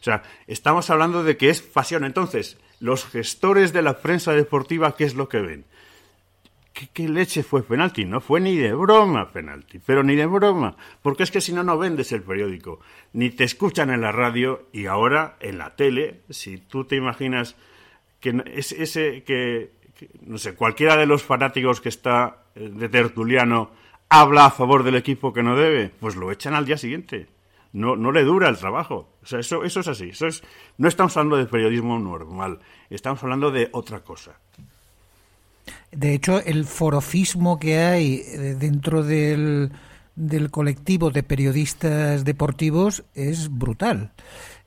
O 0.00 0.02
sea, 0.04 0.22
estamos 0.46 0.90
hablando 0.90 1.24
de 1.24 1.38
que 1.38 1.48
es 1.48 1.62
pasión. 1.62 2.04
Entonces, 2.04 2.58
los 2.78 3.06
gestores 3.06 3.72
de 3.72 3.80
la 3.80 4.00
prensa 4.00 4.32
deportiva, 4.32 4.96
¿qué 4.96 5.04
es 5.04 5.14
lo 5.14 5.30
que 5.30 5.40
ven? 5.40 5.64
¿Qué, 6.92 7.08
leche 7.08 7.44
fue 7.44 7.62
penalti? 7.62 8.04
No 8.04 8.20
fue 8.20 8.40
ni 8.40 8.56
de 8.56 8.74
broma 8.74 9.30
penalti, 9.30 9.78
pero 9.78 10.02
ni 10.02 10.16
de 10.16 10.26
broma, 10.26 10.76
porque 11.02 11.22
es 11.22 11.30
que 11.30 11.40
si 11.40 11.52
no, 11.52 11.62
no 11.62 11.78
vendes 11.78 12.10
el 12.10 12.22
periódico, 12.22 12.80
ni 13.12 13.30
te 13.30 13.44
escuchan 13.44 13.90
en 13.90 14.00
la 14.00 14.10
radio 14.10 14.66
y 14.72 14.86
ahora 14.86 15.36
en 15.38 15.56
la 15.58 15.76
tele, 15.76 16.22
si 16.30 16.58
tú 16.58 16.84
te 16.84 16.96
imaginas 16.96 17.54
que 18.18 18.42
ese, 18.56 19.22
que, 19.22 19.70
no 20.22 20.36
sé, 20.36 20.54
cualquiera 20.54 20.96
de 20.96 21.06
los 21.06 21.22
fanáticos 21.22 21.80
que 21.80 21.90
está 21.90 22.42
eh, 22.56 22.68
de 22.74 22.88
tertuliano 22.88 23.70
habla 24.08 24.46
a 24.46 24.50
favor 24.50 24.82
del 24.82 24.96
equipo 24.96 25.32
que 25.32 25.42
no 25.42 25.56
debe, 25.56 25.90
pues 26.00 26.16
lo 26.16 26.30
echan 26.30 26.54
al 26.54 26.66
día 26.66 26.76
siguiente. 26.76 27.28
No, 27.72 27.96
no 27.96 28.12
le 28.12 28.22
dura 28.22 28.48
el 28.48 28.56
trabajo. 28.56 29.08
O 29.22 29.26
sea, 29.26 29.40
eso, 29.40 29.64
eso 29.64 29.80
es 29.80 29.88
así. 29.88 30.10
Eso 30.10 30.26
es, 30.26 30.42
no 30.78 30.88
estamos 30.88 31.16
hablando 31.16 31.36
de 31.36 31.46
periodismo 31.46 31.98
normal, 31.98 32.60
estamos 32.88 33.22
hablando 33.22 33.50
de 33.50 33.68
otra 33.72 34.00
cosa. 34.00 34.38
De 35.90 36.14
hecho, 36.14 36.40
el 36.40 36.64
forofismo 36.64 37.58
que 37.58 37.78
hay 37.78 38.22
eh, 38.26 38.56
dentro 38.58 39.02
del, 39.02 39.70
colectivo 40.50 41.10
de 41.10 41.22
periodistas 41.22 42.24
deportivos 42.24 43.04
es 43.14 43.48
brutal. 43.48 44.12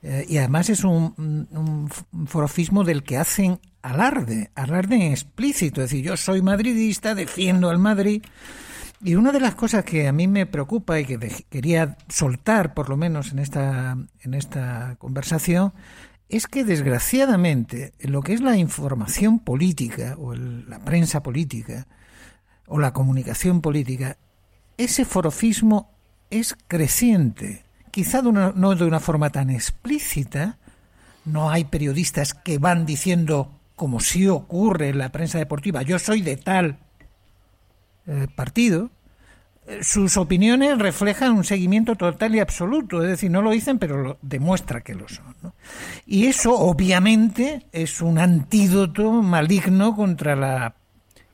Eh, 0.02 0.26
y 0.28 0.38
además 0.38 0.70
es 0.70 0.84
un, 0.84 1.88
forofismo 2.26 2.84
del 2.84 3.02
que 3.02 3.18
hacen 3.18 3.60
alarde, 3.82 4.50
alarde 4.54 5.10
explícito. 5.10 5.82
Es 5.82 5.90
decir, 5.90 6.04
yo 6.04 6.16
soy 6.16 6.40
madridista, 6.40 7.14
defiendo 7.14 7.68
al 7.68 7.78
Madrid. 7.78 8.22
Y 9.00 9.14
una 9.14 9.30
de 9.30 9.40
las 9.40 9.54
cosas 9.54 9.84
que 9.84 10.08
a 10.08 10.12
mí 10.12 10.26
me 10.26 10.46
preocupa 10.46 10.98
y 10.98 11.04
que 11.04 11.18
quería 11.48 11.96
soltar, 12.08 12.74
por 12.74 12.88
lo 12.88 12.96
menos 12.96 13.30
en 13.30 13.38
esta, 13.38 13.96
en 14.22 14.34
esta 14.34 14.96
conversación, 14.98 15.72
es 16.28 16.46
que 16.46 16.64
desgraciadamente 16.64 17.92
lo 18.00 18.22
que 18.22 18.34
es 18.34 18.40
la 18.40 18.56
información 18.56 19.38
política 19.38 20.16
o 20.18 20.34
la 20.34 20.80
prensa 20.80 21.22
política 21.22 21.86
o 22.66 22.78
la 22.78 22.92
comunicación 22.92 23.60
política, 23.60 24.18
ese 24.76 25.04
forofismo 25.04 25.90
es 26.30 26.56
creciente, 26.66 27.64
quizá 27.90 28.20
no 28.20 28.74
de 28.74 28.84
una 28.84 29.00
forma 29.00 29.30
tan 29.30 29.48
explícita, 29.48 30.58
no 31.24 31.50
hay 31.50 31.64
periodistas 31.64 32.34
que 32.34 32.58
van 32.58 32.84
diciendo, 32.84 33.52
como 33.76 34.00
sí 34.00 34.28
ocurre 34.28 34.90
en 34.90 34.98
la 34.98 35.10
prensa 35.10 35.38
deportiva, 35.38 35.82
yo 35.82 35.98
soy 35.98 36.20
de 36.20 36.36
tal 36.36 36.78
eh, 38.08 38.26
partido, 38.34 38.90
sus 39.82 40.16
opiniones 40.16 40.78
reflejan 40.78 41.32
un 41.32 41.44
seguimiento 41.44 41.94
total 41.94 42.34
y 42.34 42.40
absoluto, 42.40 43.02
es 43.02 43.10
decir, 43.10 43.30
no 43.30 43.42
lo 43.42 43.50
dicen, 43.50 43.78
pero 43.78 44.02
lo 44.02 44.18
demuestra 44.22 44.80
que 44.80 44.94
lo 44.94 45.08
son. 45.08 45.34
Y 46.06 46.26
eso, 46.26 46.58
obviamente, 46.58 47.66
es 47.72 48.00
un 48.00 48.18
antídoto 48.18 49.10
maligno 49.22 49.94
contra 49.94 50.36
la 50.36 50.74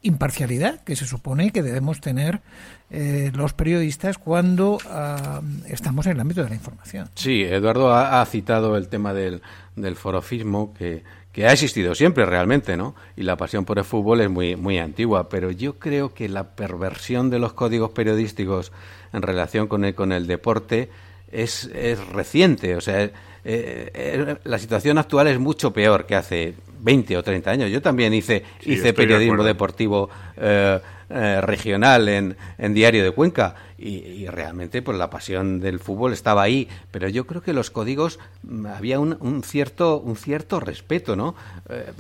imparcialidad 0.03 0.81
que 0.81 0.97
se 0.97 1.07
supone 1.07 1.51
que 1.51 1.63
debemos 1.63 2.01
tener 2.01 2.43
eh, 2.91 3.31
los 3.35 3.55
periodistas 3.55 4.19
cuando 4.19 4.79
ah, 4.91 5.41
estamos 5.67 6.07
en 6.07 6.13
el 6.13 6.21
ámbito 6.21 6.43
de 6.43 6.51
la 6.51 6.55
información. 6.57 7.09
Sí, 7.15 7.43
Eduardo 7.43 7.95
ha, 7.95 8.25
citado 8.27 8.77
el 8.77 8.89
tema 8.89 9.15
del, 9.15 9.43
del 9.77 9.97
forofismo, 9.97 10.75
que, 10.75 11.03
que 11.35 11.47
ha 11.47 11.53
existido 11.53 11.97
siempre 11.97 12.25
realmente, 12.25 12.77
¿no? 12.77 12.94
Y 13.16 13.25
la 13.25 13.37
pasión 13.37 13.64
por 13.64 13.79
el 13.79 13.85
fútbol 13.85 14.20
es 14.20 14.31
muy, 14.31 14.55
muy 14.55 14.79
antigua, 14.79 15.29
pero 15.29 15.51
yo 15.51 15.81
creo 15.81 16.14
que 16.14 16.29
la 16.29 16.55
perversión 16.55 17.29
de 17.29 17.40
los 17.40 17.53
códigos 17.53 17.90
periodísticos 17.90 18.73
en 19.12 19.20
relación 19.20 19.66
con 19.66 19.85
el, 19.85 19.97
con 19.97 20.12
el 20.12 20.29
deporte 20.29 20.90
es, 21.33 21.64
es 21.75 22.07
reciente, 22.09 22.77
o 22.77 22.81
sea, 22.81 23.03
eh, 23.03 23.11
eh, 23.44 24.37
la 24.44 24.59
situación 24.59 24.97
actual 24.97 25.27
es 25.27 25.38
mucho 25.40 25.73
peor 25.73 26.07
que 26.07 26.14
hace 26.14 26.55
20 26.81 27.16
o 27.18 27.23
30 27.23 27.51
años. 27.51 27.70
Yo 27.70 27.83
también 27.83 28.14
hice, 28.14 28.42
hice 28.62 28.94
periodismo 28.94 29.42
deportivo 29.42 30.09
eh, 30.37 30.81
eh, 31.11 31.40
regional 31.40 32.09
en, 32.09 32.37
en, 32.59 32.75
Diario 32.75 33.05
de 33.05 33.11
Cuenca 33.11 33.55
y, 33.79 34.27
realmente 34.27 34.83
pues 34.83 34.97
la 34.97 35.11
pasión 35.11 35.61
del 35.61 35.79
fútbol 35.79 36.12
estaba 36.12 36.43
ahí 36.43 36.69
pero 36.90 37.09
yo 37.09 37.27
creo 37.27 37.43
que 37.43 37.53
los 37.53 37.71
códigos 37.71 38.19
mm, 38.43 38.67
había 38.67 39.01
un, 39.01 39.17
un 39.21 39.43
cierto 39.43 39.99
un 39.99 40.17
cierto 40.17 40.61
respeto 40.61 41.17
no 41.17 41.35
eh, 41.69 41.93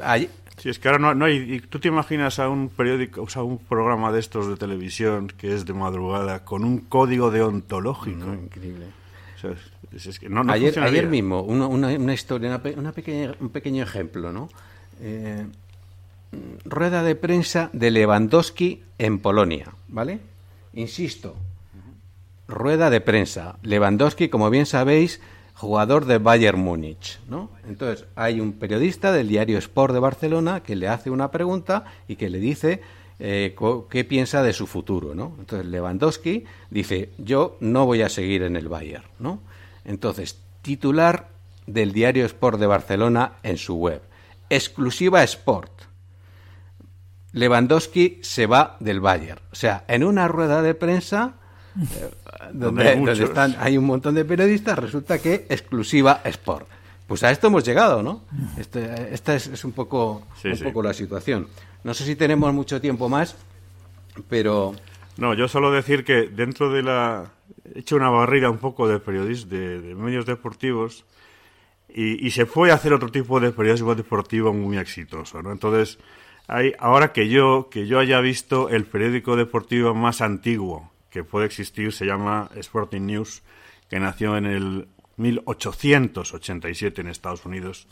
Sí, 0.56 0.68
es 0.68 0.78
que 0.78 0.88
ahora 0.88 1.14
no, 1.14 1.24
hay. 1.24 1.60
¿Tú 1.60 1.80
te 1.80 1.88
imaginas 1.88 2.38
a 2.38 2.48
un 2.48 2.68
periódico, 2.68 3.22
o 3.22 3.28
sea, 3.28 3.42
un 3.42 3.58
programa 3.58 4.12
de 4.12 4.20
estos 4.20 4.46
de 4.48 4.56
televisión 4.56 5.26
que 5.26 5.52
es 5.52 5.64
de 5.64 5.72
madrugada 5.72 6.44
con 6.44 6.64
un 6.64 6.78
código 6.78 7.30
deontológico? 7.30 8.32
increíble. 8.32 8.86
ayer, 10.48 10.78
ayer, 10.78 11.06
mismo, 11.08 11.42
una, 11.42 11.66
una, 11.66 12.14
historia, 12.14 12.60
una, 12.76 12.92
pequeña, 12.92 13.34
un 13.40 13.50
pequeño 13.50 13.82
ejemplo, 13.82 14.32
¿no? 14.32 14.48
Eh, 15.00 15.44
rueda 16.64 17.02
de 17.02 17.14
prensa 17.14 17.70
de 17.72 17.90
Lewandowski 17.90 18.82
en 18.98 19.18
Polonia, 19.18 19.74
¿vale? 19.88 20.20
Insisto, 20.72 21.36
rueda 22.48 22.90
de 22.90 23.00
prensa. 23.00 23.56
Lewandowski, 23.62 24.28
como 24.28 24.50
bien 24.50 24.66
sabéis, 24.66 25.20
jugador 25.54 26.04
de 26.04 26.18
Bayern 26.18 26.58
Múnich, 26.58 27.20
¿no? 27.28 27.50
Entonces, 27.68 28.06
hay 28.16 28.40
un 28.40 28.54
periodista 28.54 29.12
del 29.12 29.28
diario 29.28 29.58
Sport 29.58 29.94
de 29.94 30.00
Barcelona 30.00 30.60
que 30.60 30.76
le 30.76 30.88
hace 30.88 31.10
una 31.10 31.30
pregunta 31.30 31.84
y 32.08 32.16
que 32.16 32.28
le 32.28 32.38
dice 32.38 32.82
eh, 33.18 33.54
qué 33.88 34.04
piensa 34.04 34.42
de 34.42 34.52
su 34.52 34.66
futuro, 34.66 35.14
¿no? 35.14 35.34
Entonces, 35.38 35.66
Lewandowski 35.68 36.44
dice, 36.70 37.10
yo 37.18 37.56
no 37.60 37.86
voy 37.86 38.02
a 38.02 38.08
seguir 38.08 38.42
en 38.42 38.56
el 38.56 38.68
Bayern, 38.68 39.04
¿no? 39.18 39.40
Entonces, 39.84 40.40
titular 40.62 41.28
del 41.66 41.92
diario 41.92 42.26
Sport 42.26 42.58
de 42.58 42.66
Barcelona 42.66 43.34
en 43.42 43.56
su 43.56 43.76
web. 43.76 44.02
Exclusiva 44.50 45.22
Sport. 45.22 45.70
Lewandowski 47.34 48.20
se 48.22 48.46
va 48.46 48.76
del 48.80 49.00
Bayern. 49.00 49.40
O 49.52 49.54
sea, 49.54 49.84
en 49.88 50.04
una 50.04 50.28
rueda 50.28 50.62
de 50.62 50.74
prensa 50.74 51.34
eh, 51.76 52.10
donde, 52.52 52.88
hay, 53.58 53.76
un 53.76 53.84
montón 53.84 54.14
de 54.14 54.24
periodistas, 54.24 54.78
resulta 54.78 55.18
que 55.18 55.46
exclusiva 55.48 56.20
Sport. 56.24 56.68
Pues 57.08 57.24
a 57.24 57.32
esto 57.32 57.48
hemos 57.48 57.64
llegado, 57.64 58.02
¿no? 58.02 58.22
Este, 58.56 59.12
esta 59.12 59.34
es, 59.34 59.64
un, 59.64 59.72
poco, 59.72 60.22
un 60.44 60.58
poco 60.60 60.82
la 60.82 60.94
situación. 60.94 61.48
No 61.82 61.92
sé 61.92 62.04
si 62.04 62.16
tenemos 62.16 62.54
mucho 62.54 62.80
tiempo 62.80 63.08
más, 63.08 63.36
pero... 64.28 64.74
No, 65.16 65.34
yo 65.34 65.48
solo 65.48 65.70
decir 65.70 66.04
que 66.04 66.28
dentro 66.28 66.72
de 66.72 66.82
la... 66.82 67.32
He 67.74 67.80
hecho 67.80 67.96
una 67.96 68.10
barrera 68.10 68.48
un 68.48 68.58
poco 68.58 68.88
de 68.88 69.00
periodistas, 69.00 69.50
de, 69.50 69.94
medios 69.96 70.24
deportivos, 70.24 71.04
y, 71.88 72.24
y, 72.26 72.30
se 72.30 72.46
puede 72.46 72.72
hacer 72.72 72.92
otro 72.92 73.10
tipo 73.10 73.38
de 73.38 73.52
periodismo 73.52 73.94
deportivo 73.94 74.52
muy 74.52 74.78
exitoso, 74.78 75.42
¿no? 75.42 75.52
Entonces, 75.52 75.98
ahora 76.78 77.12
que 77.12 77.28
yo, 77.28 77.68
que 77.70 77.86
yo 77.86 77.98
haya 77.98 78.20
visto 78.20 78.68
el 78.68 78.84
periódico 78.84 79.36
deportivo 79.36 79.94
más 79.94 80.20
antiguo 80.20 80.90
que 81.10 81.24
puede 81.24 81.46
existir, 81.46 81.92
se 81.92 82.06
llama 82.06 82.50
Sporting 82.56 83.02
News, 83.02 83.42
que 83.88 84.00
nació 84.00 84.36
en 84.36 84.46
el 84.46 84.88
1887 85.16 87.00
en 87.00 87.08
Estados 87.08 87.44
Unidos. 87.46 87.86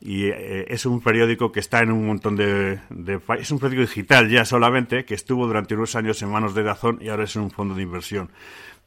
Y 0.00 0.26
eh, 0.26 0.66
es 0.68 0.86
un 0.86 1.00
periódico 1.00 1.52
que 1.52 1.60
está 1.60 1.80
en 1.80 1.92
un 1.92 2.06
montón 2.06 2.36
de, 2.36 2.80
de, 2.90 3.20
Es 3.38 3.50
un 3.50 3.58
periódico 3.58 3.88
digital 3.88 4.28
ya 4.28 4.44
solamente, 4.44 5.04
que 5.04 5.14
estuvo 5.14 5.46
durante 5.46 5.74
unos 5.74 5.94
años 5.96 6.20
en 6.22 6.30
manos 6.30 6.54
de 6.54 6.62
Dazón 6.62 6.98
y 7.00 7.08
ahora 7.08 7.24
es 7.24 7.36
un 7.36 7.50
fondo 7.50 7.74
de 7.74 7.82
inversión. 7.82 8.30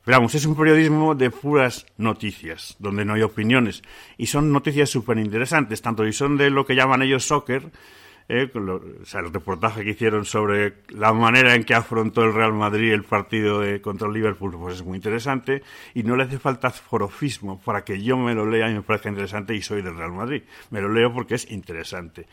Pero 0.03 0.19
vamos, 0.19 0.35
es 0.35 0.45
un 0.45 0.55
periodismo 0.55 1.15
de 1.15 1.29
puras 1.29 1.85
noticias, 1.97 2.75
donde 2.79 3.03
no 3.03 3.15
hay 3.15 3.23
opiniones. 3.23 3.81
Y 4.17 4.27
son 4.27 4.51
noticias 4.51 4.89
súper 4.89 5.17
interesantes, 5.17 5.81
tanto 5.81 6.07
y 6.07 6.13
son 6.13 6.37
de 6.37 6.49
lo 6.49 6.65
que 6.65 6.75
llaman 6.75 7.01
ellos 7.01 7.25
soccer, 7.25 7.71
eh, 8.29 8.51
o 8.53 9.05
sea, 9.05 9.21
el 9.21 9.33
reportaje 9.33 9.83
que 9.83 9.91
hicieron 9.91 10.25
sobre 10.25 10.75
la 10.89 11.13
manera 11.13 11.55
en 11.55 11.63
que 11.63 11.73
afrontó 11.73 12.23
el 12.23 12.33
Real 12.33 12.53
Madrid 12.53 12.91
el 12.91 13.03
partido 13.03 13.61
contra 13.81 14.07
el 14.07 14.13
Liverpool, 14.13 14.57
pues 14.59 14.75
es 14.75 14.83
muy 14.83 14.97
interesante 14.97 15.63
y 15.93 16.03
no 16.03 16.15
le 16.15 16.23
hace 16.23 16.37
falta 16.37 16.69
forofismo 16.69 17.61
para 17.61 17.83
que 17.83 18.01
yo 18.01 18.17
me 18.17 18.33
lo 18.33 18.45
lea 18.45 18.69
y 18.69 18.73
me 18.73 18.81
parezca 18.81 19.09
interesante 19.09 19.55
y 19.55 19.61
soy 19.61 19.81
del 19.81 19.95
Real 19.95 20.11
Madrid. 20.11 20.43
Me 20.71 20.81
lo 20.81 20.91
leo 20.91 21.13
porque 21.13 21.35
es 21.35 21.49
interesante. 21.51 22.27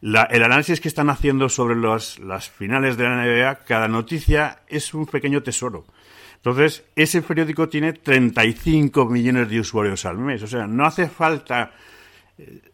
el 0.00 0.42
análisis 0.42 0.80
que 0.80 0.88
están 0.88 1.10
haciendo 1.10 1.48
sobre 1.48 1.76
las 1.76 2.50
finales 2.50 2.96
de 2.96 3.04
la 3.04 3.24
NBA, 3.24 3.64
cada 3.64 3.88
noticia 3.88 4.60
es 4.68 4.94
un 4.94 5.06
pequeño 5.06 5.42
tesoro. 5.42 5.84
Entonces, 6.42 6.84
ese 6.96 7.22
periódico 7.22 7.68
tiene 7.68 7.92
35 7.92 9.06
millones 9.06 9.48
de 9.48 9.60
usuarios 9.60 10.04
al 10.06 10.18
mes. 10.18 10.42
O 10.42 10.48
sea, 10.48 10.66
no 10.66 10.84
hace 10.84 11.08
falta 11.08 11.70
eh, 12.36 12.71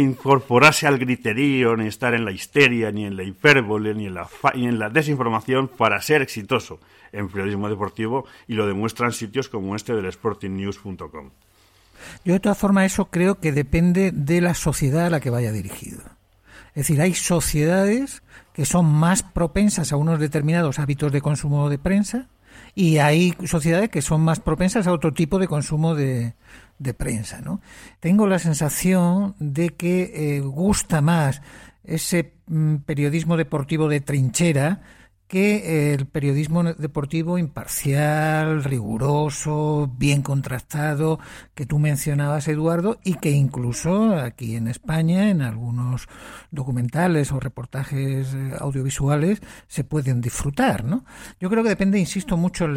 incorporarse 0.00 0.86
al 0.86 0.98
griterío, 0.98 1.76
ni 1.76 1.86
estar 1.86 2.14
en 2.14 2.24
la 2.24 2.32
histeria, 2.32 2.90
ni 2.90 3.04
en 3.04 3.16
la 3.16 3.22
hipérbole, 3.22 3.94
ni 3.94 4.06
en 4.06 4.14
la, 4.14 4.28
en 4.54 4.78
la 4.78 4.90
desinformación 4.90 5.68
para 5.68 6.00
ser 6.00 6.22
exitoso 6.22 6.80
en 7.12 7.28
periodismo 7.28 7.68
deportivo 7.68 8.26
y 8.48 8.54
lo 8.54 8.66
demuestran 8.66 9.12
sitios 9.12 9.48
como 9.48 9.76
este 9.76 9.94
del 9.94 10.12
sportingnews.com. 10.12 11.30
Yo 12.24 12.32
de 12.34 12.40
todas 12.40 12.58
formas 12.58 12.86
eso 12.86 13.06
creo 13.06 13.40
que 13.40 13.52
depende 13.52 14.10
de 14.12 14.40
la 14.40 14.54
sociedad 14.54 15.06
a 15.06 15.10
la 15.10 15.20
que 15.20 15.30
vaya 15.30 15.52
dirigido. 15.52 16.02
Es 16.74 16.88
decir, 16.88 17.00
hay 17.00 17.14
sociedades 17.14 18.22
que 18.52 18.64
son 18.64 18.86
más 18.86 19.22
propensas 19.22 19.92
a 19.92 19.96
unos 19.96 20.18
determinados 20.18 20.78
hábitos 20.78 21.12
de 21.12 21.20
consumo 21.20 21.70
de 21.70 21.78
prensa 21.78 22.28
y 22.74 22.98
hay 22.98 23.34
sociedades 23.44 23.90
que 23.90 24.02
son 24.02 24.22
más 24.22 24.40
propensas 24.40 24.86
a 24.86 24.92
otro 24.92 25.12
tipo 25.12 25.38
de 25.38 25.48
consumo 25.48 25.94
de, 25.94 26.34
de 26.78 26.94
prensa. 26.94 27.40
¿no? 27.40 27.60
Tengo 28.00 28.26
la 28.26 28.38
sensación 28.38 29.34
de 29.38 29.70
que 29.70 30.36
eh, 30.36 30.40
gusta 30.40 31.00
más 31.00 31.42
ese 31.84 32.32
mm, 32.46 32.76
periodismo 32.76 33.36
deportivo 33.36 33.88
de 33.88 34.00
trinchera 34.00 34.82
que 35.28 35.94
el 35.94 36.06
periodismo 36.06 36.62
deportivo 36.62 37.38
imparcial, 37.38 38.62
riguroso, 38.62 39.90
bien 39.96 40.22
contrastado, 40.22 41.18
que 41.54 41.66
tú 41.66 41.78
mencionabas, 41.78 42.46
Eduardo, 42.48 42.98
y 43.04 43.14
que 43.14 43.30
incluso 43.30 44.14
aquí 44.16 44.54
en 44.54 44.68
España, 44.68 45.30
en 45.30 45.42
algunos 45.42 46.08
documentales 46.50 47.32
o 47.32 47.40
reportajes 47.40 48.34
eh, 48.34 48.52
audiovisuales, 48.58 49.40
se 49.66 49.82
pueden 49.84 50.20
disfrutar, 50.20 50.84
¿no? 50.84 51.04
Yo 51.40 51.48
creo 51.48 51.62
que 51.62 51.70
depende, 51.70 51.98
insisto, 51.98 52.36
mucho 52.36 52.66
en 52.66 52.74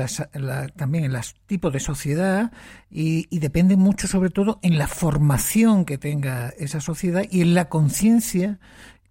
también 0.76 1.04
en 1.06 1.14
los 1.14 1.36
tipos 1.46 1.74
de 1.74 1.80
sociedad 1.80 2.52
y, 2.90 3.28
y 3.30 3.40
depende 3.40 3.76
mucho, 3.76 4.08
sobre 4.08 4.30
todo, 4.30 4.60
en 4.62 4.78
la 4.78 4.88
formación 4.88 5.86
que 5.86 5.98
tenga 5.98 6.50
esa 6.58 6.80
sociedad 6.80 7.24
y 7.30 7.42
en 7.42 7.54
la 7.54 7.70
conciencia 7.70 8.60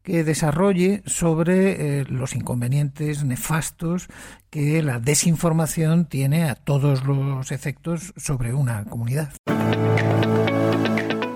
que 0.06 0.22
desarrolle 0.22 1.02
sobre 1.04 1.98
eh, 1.98 2.04
los 2.08 2.36
inconvenientes 2.36 3.24
nefastos 3.24 4.06
que 4.50 4.80
la 4.80 5.00
desinformación 5.00 6.06
tiene 6.06 6.44
a 6.44 6.54
todos 6.54 7.04
los 7.04 7.50
efectos 7.50 8.14
sobre 8.16 8.54
una 8.54 8.84
comunidad. 8.84 9.32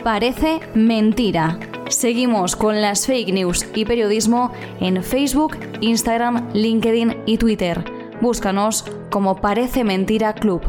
Parece 0.05 0.61
mentira. 0.77 1.59
Seguimos 1.89 2.55
con 2.55 2.81
las 2.81 3.09
fake 3.09 3.35
news 3.35 3.67
y 3.75 3.85
periodismo 3.85 4.53
en 4.79 5.03
Facebook, 5.03 5.57
Instagram, 5.81 6.51
LinkedIn 6.55 7.25
y 7.27 7.39
Twitter. 7.39 7.85
Búscanos 8.21 8.85
como 9.11 9.41
Parece 9.41 9.83
Mentira 9.83 10.33
Club. 10.35 10.63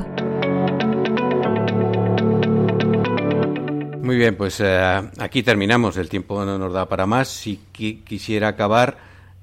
Muy 4.02 4.18
bien, 4.18 4.36
pues 4.36 4.60
eh, 4.60 5.02
aquí 5.20 5.44
terminamos. 5.44 5.96
El 5.98 6.10
tiempo 6.10 6.44
no 6.44 6.58
nos 6.58 6.74
da 6.74 6.88
para 6.88 7.06
más. 7.06 7.28
Si 7.28 7.58
quisiera 7.72 8.48
acabar 8.48 8.98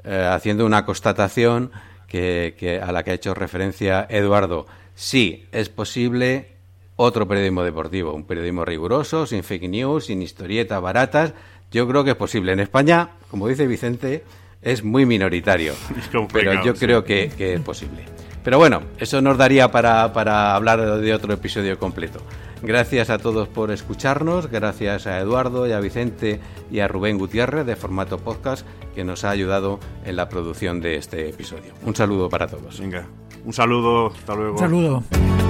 eh, 0.05 0.29
haciendo 0.31 0.67
una 0.67 0.85
constatación 0.85 1.71
que, 2.09 2.81
a 2.83 2.91
la 2.91 3.03
que 3.03 3.13
ha 3.13 3.15
hecho 3.15 3.35
referencia 3.35 4.07
Eduardo. 4.09 4.67
Sí, 4.95 5.47
es 5.53 5.69
posible 5.69 6.49
otro 6.97 7.29
periodismo 7.29 7.63
deportivo, 7.63 8.13
un 8.15 8.25
periodismo 8.25 8.65
riguroso, 8.65 9.27
sin 9.27 9.45
fake 9.45 9.69
news, 9.69 10.07
sin 10.07 10.23
historietas 10.23 10.81
baratas. 10.81 11.35
Yo 11.71 11.87
creo 11.87 12.03
que 12.03 12.11
es 12.11 12.17
posible. 12.17 12.53
En 12.53 12.61
España, 12.61 13.11
como 13.31 13.47
dice 13.47 13.67
Vicente, 13.67 14.25
es 14.61 14.83
muy 14.83 15.07
minoritario. 15.07 15.75
pero 16.33 16.65
yo 16.65 16.75
creo 16.75 17.05
que, 17.05 17.31
que, 17.37 17.55
es 17.55 17.61
posible. 17.61 18.05
Pero 18.43 18.59
bueno, 18.59 18.83
eso 18.99 19.21
nos 19.21 19.39
daría 19.39 19.71
para, 19.71 20.13
para 20.13 20.57
hablar 20.57 21.01
de 21.01 21.15
otro 21.15 21.33
episodio 21.33 21.79
completo. 21.79 22.21
Gracias 22.63 23.11
a 23.11 23.19
todos 23.19 23.49
por 23.49 23.71
escucharnos, 23.71 24.51
gracias 24.51 25.07
a 25.07 25.19
Eduardo 25.21 25.67
y 25.67 25.73
a 25.73 25.81
Vicente 25.81 26.41
y 26.71 26.81
a 26.81 26.89
Rubén 26.89 27.19
Gutiérrez 27.19 27.65
de 27.65 27.77
Formato 27.77 28.19
Podcast 28.19 28.67
que 28.95 29.05
nos 29.05 29.25
ha 29.25 29.31
ayudado 29.31 29.79
en 30.05 30.17
la 30.17 30.29
producción 30.29 30.81
de 30.81 30.97
este 30.97 31.29
episodio. 31.29 31.73
Un 31.85 31.95
saludo 31.95 32.29
para 32.29 32.49
todos. 32.49 32.81
Venga, 32.81 33.07
un 33.45 33.53
saludo, 33.53 34.09
hasta 34.09 34.35
luego. 34.35 34.53
Un 34.55 34.59
saludo. 34.59 35.48